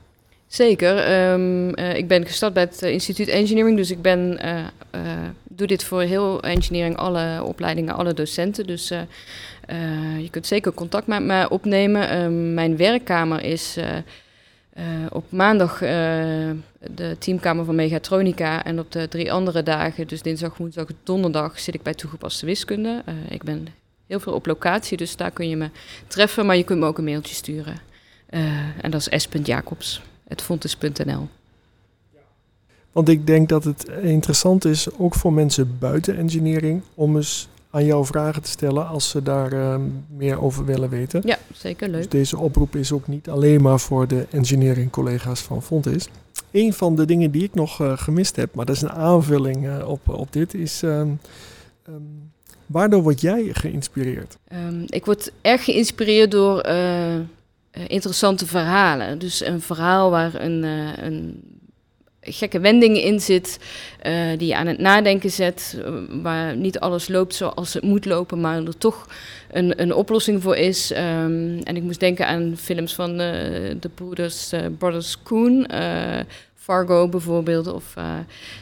Zeker. 0.46 0.98
Ehm, 0.98 1.68
eh, 1.68 1.96
ik 1.96 2.08
ben 2.08 2.26
gestart 2.26 2.52
bij 2.52 2.62
het 2.62 2.82
instituut 2.82 3.28
Engineering, 3.28 3.76
dus 3.76 3.90
ik 3.90 4.02
ben, 4.02 4.38
doe 5.48 5.66
dit 5.66 5.84
voor 5.84 6.02
heel 6.02 6.42
engineering, 6.42 6.96
alle 6.96 7.42
opleidingen, 7.44 7.94
alle 7.94 8.14
docenten. 8.14 8.66
Dus 8.66 8.88
je 10.18 10.30
kunt 10.30 10.46
zeker 10.46 10.74
contact 10.74 11.06
met 11.06 11.22
me 11.22 11.48
opnemen. 11.48 12.08
Ehm, 12.08 12.54
mijn 12.54 12.76
werkkamer 12.76 13.42
is 13.42 13.76
eh, 14.76 14.84
op 15.10 15.24
maandag 15.28 15.82
eh, 15.82 15.88
de 16.94 17.16
teamkamer 17.18 17.64
van 17.64 17.74
Megatronica 17.74 18.64
en 18.64 18.78
op 18.78 18.92
de 18.92 19.08
drie 19.08 19.32
andere 19.32 19.62
dagen, 19.62 20.06
dus 20.06 20.22
dinsdag, 20.22 20.56
woensdag, 20.56 20.86
donderdag, 21.02 21.60
zit 21.60 21.74
ik 21.74 21.82
bij 21.82 21.94
toegepaste 21.94 22.46
wiskunde. 22.46 23.02
Eh, 23.04 23.14
ik 23.28 23.42
ben 23.42 23.66
heel 24.06 24.20
veel 24.20 24.32
op 24.32 24.46
locatie, 24.46 24.96
dus 24.96 25.16
daar 25.16 25.30
kun 25.30 25.48
je 25.48 25.56
me 25.56 25.70
treffen, 26.06 26.46
maar 26.46 26.56
je 26.56 26.64
kunt 26.64 26.80
me 26.80 26.86
ook 26.86 26.98
een 26.98 27.04
mailtje 27.04 27.34
sturen. 27.34 27.74
En 28.80 28.90
dat 28.90 29.08
is 29.10 29.22
s.jacobs 29.22 30.02
fontes.nl. 30.36 31.28
Want 32.92 33.08
ik 33.08 33.26
denk 33.26 33.48
dat 33.48 33.64
het 33.64 33.88
interessant 34.02 34.64
is, 34.64 34.88
ook 34.98 35.14
voor 35.14 35.32
mensen 35.32 35.76
buiten 35.78 36.16
engineering, 36.16 36.82
om 36.94 37.16
eens 37.16 37.48
aan 37.76 37.84
jou 37.84 38.04
vragen 38.06 38.42
te 38.42 38.48
stellen 38.50 38.88
als 38.88 39.08
ze 39.08 39.22
daar 39.22 39.52
eh, 39.52 39.76
meer 40.16 40.42
over 40.42 40.64
willen 40.64 40.88
weten. 40.88 41.22
Ja, 41.24 41.38
zeker 41.54 41.86
Dus 41.92 41.96
leuk. 41.96 42.10
deze 42.10 42.38
oproep 42.38 42.76
is 42.76 42.92
ook 42.92 43.06
niet 43.06 43.28
alleen 43.28 43.62
maar 43.62 43.80
voor 43.80 44.08
de 44.08 44.26
engineering 44.30 44.90
collega's 44.90 45.40
van 45.40 45.62
Fontis. 45.62 46.08
Een 46.50 46.72
van 46.72 46.96
de 46.96 47.04
dingen 47.04 47.30
die 47.30 47.42
ik 47.42 47.54
nog 47.54 47.80
eh, 47.80 47.92
gemist 47.96 48.36
heb, 48.36 48.54
maar 48.54 48.64
dat 48.64 48.76
is 48.76 48.82
een 48.82 48.90
aanvulling 48.90 49.66
eh, 49.66 49.88
op, 49.88 50.08
op 50.08 50.32
dit, 50.32 50.54
is 50.54 50.82
ehm, 50.82 51.08
ehm, 51.86 51.96
waardoor 52.66 53.02
word 53.02 53.20
jij 53.20 53.48
geïnspireerd? 53.52 54.36
Ehm, 54.48 54.82
ik 54.86 55.04
word 55.04 55.32
erg 55.40 55.64
geïnspireerd 55.64 56.30
door 56.30 56.66
interessante 57.86 58.46
verhalen. 58.46 59.18
Dus 59.18 59.44
een 59.44 59.60
verhaal 59.60 60.10
waar 60.10 60.34
een, 60.34 60.62
een 61.04 61.42
gekke 62.26 62.60
wending 62.60 62.96
in 62.96 63.20
zit, 63.20 63.58
eh, 64.00 64.12
die 64.38 64.48
je 64.48 64.56
aan 64.56 64.66
het 64.66 64.78
nadenken 64.78 65.30
zet, 65.30 65.80
eh, 65.84 65.92
waar 66.22 66.56
niet 66.56 66.78
alles 66.78 67.08
loopt 67.08 67.34
zoals 67.34 67.74
het 67.74 67.82
moet 67.82 68.04
lopen, 68.04 68.40
maar 68.40 68.64
er 68.64 68.78
toch 68.78 69.06
een, 69.50 69.82
een 69.82 69.94
oplossing 69.94 70.42
voor 70.42 70.56
is. 70.56 70.92
Ehm, 70.92 71.58
en 71.62 71.76
ik 71.76 71.82
moest 71.82 72.00
denken 72.00 72.26
aan 72.26 72.54
films 72.56 72.94
van 72.94 73.10
eh, 73.10 73.74
de 73.80 73.88
broeders, 73.94 74.52
Brothers 74.78 75.22
Coen, 75.22 75.66
eh, 75.66 76.20
Fargo 76.54 77.08
bijvoorbeeld. 77.08 77.66
Of, 77.66 77.94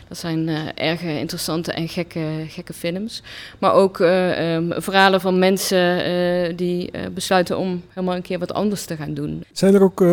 dat 0.09 0.19
zijn 0.19 0.49
eh, 0.49 0.91
erg 0.91 1.03
interessante 1.03 1.73
en 1.73 1.89
gekke, 1.89 2.45
gekke 2.49 2.73
films. 2.73 3.23
Maar 3.59 3.73
ook 3.73 4.01
eh, 4.01 4.55
ehm, 4.55 4.81
verhalen 4.81 5.21
van 5.21 5.39
mensen 5.39 6.57
die 6.57 6.91
besluiten 7.15 7.59
om 7.59 7.83
helemaal 7.89 8.17
een 8.17 8.23
keer 8.23 8.39
wat 8.39 8.53
anders 8.53 8.85
te 8.85 8.97
gaan 8.97 9.15
doen. 9.15 9.45
Zijn 9.53 9.75
er 9.75 9.83
ook 9.83 10.05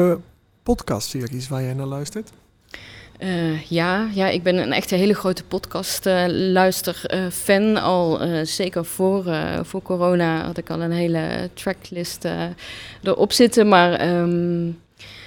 podcastseries 0.63 1.47
waar 1.47 1.63
jij 1.63 1.73
naar 1.73 1.85
luistert? 1.85 2.31
Eh, 3.21 3.61
ja, 3.61 4.07
ja, 4.13 4.27
ik 4.27 4.43
ben 4.43 4.57
een 4.57 4.71
echt 4.71 4.89
hele 4.89 5.13
grote 5.13 5.43
podcast-luister-fan. 5.43 7.77
al 7.77 8.21
eh, 8.21 8.39
zeker 8.43 8.85
voor, 8.85 9.25
eh, 9.25 9.59
voor 9.63 9.81
corona 9.81 10.45
had 10.45 10.57
ik 10.57 10.69
al 10.69 10.81
een 10.81 10.91
hele 10.91 11.49
tracklist 11.53 12.25
eh, 12.25 12.43
erop 13.03 13.31
zitten. 13.31 13.67
Maar 13.67 13.93
ehm, 13.93 14.69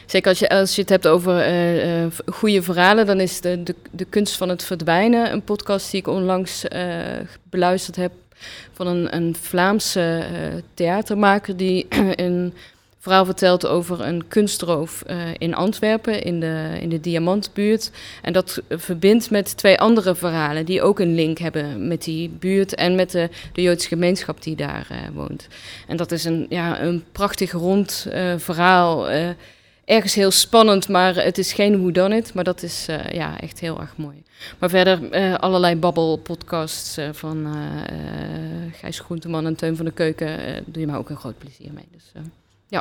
zeker 0.06 0.28
als 0.28 0.38
je, 0.38 0.48
als 0.48 0.74
je 0.74 0.80
het 0.80 0.90
hebt 0.90 1.06
over 1.06 1.38
eh, 1.38 2.04
eh, 2.04 2.10
goede 2.26 2.62
verhalen, 2.62 3.06
dan 3.06 3.20
is 3.20 3.40
de, 3.40 3.62
de, 3.62 3.74
de 3.90 4.04
kunst 4.04 4.36
van 4.36 4.48
het 4.48 4.64
verdwijnen 4.64 5.32
een 5.32 5.42
podcast 5.42 5.90
die 5.90 6.00
ik 6.00 6.06
onlangs 6.06 6.68
eh, 6.68 6.96
beluisterd 7.50 7.96
heb 7.96 8.12
van 8.72 8.86
een, 8.86 9.16
een 9.16 9.36
Vlaamse 9.40 10.00
eh, 10.00 10.22
theatermaker 10.74 11.56
die 11.56 11.86
een 12.24 12.54
verhaal 13.04 13.24
vertelt 13.24 13.66
over 13.66 14.00
een 14.00 14.28
kunstroof 14.28 15.02
eh, 15.02 15.18
in 15.38 15.54
Antwerpen, 15.54 16.22
in 16.22 16.40
de, 16.40 16.78
in 16.80 16.88
de 16.88 17.00
Diamantbuurt. 17.00 17.90
En 18.22 18.32
dat 18.32 18.62
verbindt 18.68 19.30
met 19.30 19.56
twee 19.56 19.78
andere 19.78 20.14
verhalen 20.14 20.64
die 20.64 20.82
ook 20.82 20.98
een 20.98 21.14
link 21.14 21.38
hebben 21.38 21.88
met 21.88 22.04
die 22.04 22.28
buurt 22.28 22.74
en 22.74 22.94
met 22.94 23.10
de, 23.10 23.28
de 23.52 23.62
Joodse 23.62 23.88
gemeenschap 23.88 24.42
die 24.42 24.56
daar 24.56 24.86
eh, 24.90 24.98
woont. 25.14 25.48
En 25.86 25.96
dat 25.96 26.12
is 26.12 26.24
een, 26.24 26.46
ja, 26.48 26.80
een 26.80 27.04
prachtig 27.12 27.52
rond 27.52 28.06
eh, 28.10 28.34
verhaal. 28.36 29.08
ergens 29.84 30.14
heel 30.14 30.30
spannend, 30.30 30.88
maar 30.88 31.14
het 31.14 31.38
is 31.38 31.52
geen 31.52 31.80
whodunit, 31.80 32.34
maar 32.34 32.44
dat 32.44 32.62
is 32.62 32.86
ja, 33.12 33.40
echt 33.40 33.60
heel 33.60 33.80
erg 33.80 33.96
mooi. 33.96 34.22
Maar 34.58 34.70
verder 34.70 35.38
allerlei 35.38 35.76
babbel-podcasts 35.76 36.98
van 37.12 37.54
Gijs 38.72 39.00
Groenteman 39.00 39.46
en 39.46 39.54
Teun 39.54 39.76
van 39.76 39.84
de 39.84 39.90
Keuken. 39.90 40.38
doe 40.64 40.80
je 40.80 40.86
mij 40.86 40.96
ook 40.96 41.10
een 41.10 41.16
groot 41.16 41.38
plezier 41.38 41.72
mee. 41.72 41.88
Dus, 41.92 42.12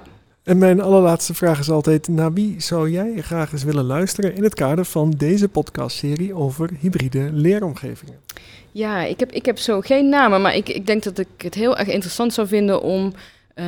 eh, 0.01 0.51
En 0.51 0.57
mijn 0.57 0.81
allerlaatste 0.81 1.33
vraag 1.33 1.59
is 1.59 1.69
altijd, 1.69 2.07
naar 2.07 2.33
wie 2.33 2.55
zou 2.61 2.89
jij 2.89 3.21
graag 3.21 3.51
eens 3.51 3.63
willen 3.63 3.83
luisteren 3.85 4.35
in 4.35 4.43
het 4.43 4.53
kader 4.53 4.85
van 4.85 5.09
deze 5.17 5.47
podcastserie 5.49 6.33
over 6.35 6.69
hybride 6.79 7.29
leeromgevingen? 7.31 8.15
Ja, 8.71 9.03
ik 9.03 9.19
heb, 9.19 9.31
ik 9.31 9.45
heb 9.45 9.57
zo 9.57 9.81
geen 9.81 10.09
namen, 10.09 10.41
maar 10.41 10.55
ik, 10.55 10.69
ik 10.69 10.87
denk 10.87 11.03
dat 11.03 11.17
ik 11.19 11.27
het 11.37 11.53
heel 11.53 11.77
erg 11.77 11.87
interessant 11.87 12.33
zou 12.33 12.47
vinden 12.47 12.81
om 12.81 13.13
eh, 13.53 13.65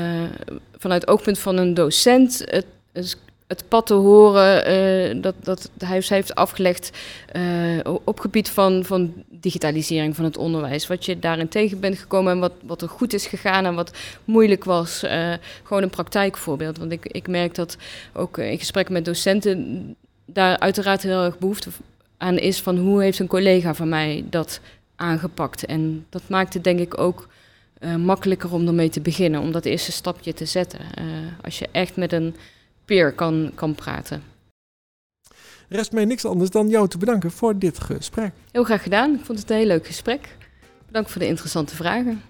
vanuit 0.77 1.01
het 1.01 1.09
oogpunt 1.09 1.39
van 1.39 1.57
een 1.57 1.73
docent 1.73 2.41
het, 2.45 2.65
het- 2.93 3.17
het 3.47 3.65
pad 3.67 3.85
te 3.85 3.93
horen 3.93 4.65
eh, 4.65 5.21
dat, 5.21 5.35
dat 5.43 5.69
of 5.97 6.03
zij 6.03 6.17
heeft 6.17 6.35
afgelegd 6.35 6.97
eh, 7.31 7.43
op 8.03 8.19
gebied 8.19 8.49
van, 8.49 8.85
van 8.85 9.13
digitalisering 9.29 10.15
van 10.15 10.25
het 10.25 10.37
onderwijs. 10.37 10.87
Wat 10.87 11.05
je 11.05 11.19
daarin 11.19 11.47
tegen 11.47 11.79
bent 11.79 11.97
gekomen 11.97 12.33
en 12.33 12.39
wat, 12.39 12.53
wat 12.63 12.81
er 12.81 12.89
goed 12.89 13.13
is 13.13 13.27
gegaan 13.27 13.65
en 13.65 13.75
wat 13.75 13.97
moeilijk 14.23 14.63
was. 14.63 15.03
Eh, 15.03 15.33
gewoon 15.63 15.83
een 15.83 15.89
praktijkvoorbeeld. 15.89 16.77
Want 16.77 16.91
ik, 16.91 17.05
ik 17.05 17.27
merk 17.27 17.55
dat 17.55 17.77
ook 18.13 18.37
in 18.37 18.57
gesprekken 18.57 18.93
met 18.93 19.05
docenten 19.05 19.95
daar 20.25 20.59
uiteraard 20.59 21.03
heel 21.03 21.23
erg 21.23 21.37
behoefte 21.37 21.69
aan 22.17 22.37
is 22.37 22.61
van 22.61 22.77
hoe 22.77 23.01
heeft 23.01 23.19
een 23.19 23.27
collega 23.27 23.73
van 23.73 23.89
mij 23.89 24.25
dat 24.29 24.59
aangepakt. 24.95 25.65
En 25.65 26.05
dat 26.09 26.21
maakt 26.27 26.53
het 26.53 26.63
denk 26.63 26.79
ik 26.79 26.97
ook 26.97 27.27
makkelijker 27.97 28.53
om 28.53 28.67
ermee 28.67 28.89
te 28.89 29.01
beginnen, 29.01 29.41
om 29.41 29.51
dat 29.51 29.65
eerste 29.65 29.91
stapje 29.91 30.33
te 30.33 30.45
zetten. 30.45 30.79
Als 31.41 31.59
je 31.59 31.67
echt 31.71 31.95
met 31.95 32.13
een 32.13 32.35
peer 32.85 33.13
kan, 33.13 33.51
kan 33.55 33.75
praten. 33.75 34.23
Rest 35.69 35.91
mij 35.91 36.05
niks 36.05 36.25
anders 36.25 36.49
dan 36.49 36.69
jou 36.69 36.87
te 36.87 36.97
bedanken 36.97 37.31
voor 37.31 37.57
dit 37.57 37.79
gesprek. 37.79 38.33
Heel 38.51 38.63
graag 38.63 38.83
gedaan. 38.83 39.13
Ik 39.13 39.25
vond 39.25 39.39
het 39.39 39.49
een 39.49 39.57
heel 39.57 39.65
leuk 39.65 39.87
gesprek. 39.87 40.37
Bedankt 40.85 41.11
voor 41.11 41.21
de 41.21 41.27
interessante 41.27 41.75
vragen. 41.75 42.21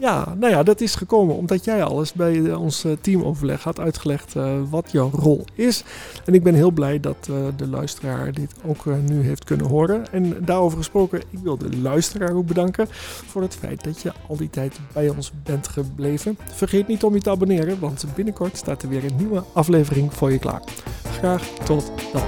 Ja, 0.00 0.34
nou 0.38 0.52
ja, 0.52 0.62
dat 0.62 0.80
is 0.80 0.94
gekomen 0.94 1.36
omdat 1.36 1.64
jij 1.64 1.82
alles 1.82 2.12
bij 2.12 2.44
eh, 2.44 2.60
ons 2.60 2.84
eh, 2.84 2.92
teamoverleg 3.00 3.62
had 3.62 3.80
uitgelegd 3.80 4.36
eh, 4.36 4.60
wat 4.70 4.92
jouw 4.92 5.10
rol 5.10 5.44
is. 5.54 5.84
En 6.24 6.34
ik 6.34 6.42
ben 6.42 6.54
heel 6.54 6.70
blij 6.70 7.00
dat 7.00 7.24
de 7.56 7.68
luisteraar 7.68 8.32
dit 8.32 8.54
ook 8.66 8.84
nu 8.84 9.22
heeft 9.22 9.44
kunnen 9.44 9.66
horen. 9.66 10.12
En 10.12 10.44
daarover 10.44 10.78
gesproken, 10.78 11.20
ik 11.30 11.38
wil 11.42 11.56
de 11.56 11.80
luisteraar 11.80 12.32
ook 12.32 12.46
bedanken 12.46 12.86
voor 13.26 13.42
het 13.42 13.54
feit 13.54 13.84
dat 13.84 14.00
je 14.00 14.12
al 14.28 14.36
die 14.36 14.50
tijd 14.50 14.80
bij 14.92 15.08
ons 15.08 15.32
bent 15.44 15.68
gebleven. 15.68 16.38
Vergeet 16.54 16.86
niet 16.86 17.04
om 17.04 17.14
je 17.14 17.20
te 17.20 17.30
abonneren, 17.30 17.80
want 17.80 18.04
binnenkort 18.14 18.56
staat 18.56 18.82
er 18.82 18.88
weer 18.88 19.04
een 19.04 19.16
nieuwe 19.16 19.44
aflevering 19.52 20.14
voor 20.14 20.32
je 20.32 20.38
klaar. 20.38 20.62
Graag 21.02 21.42
tot 21.42 21.92
dan. 22.12 22.22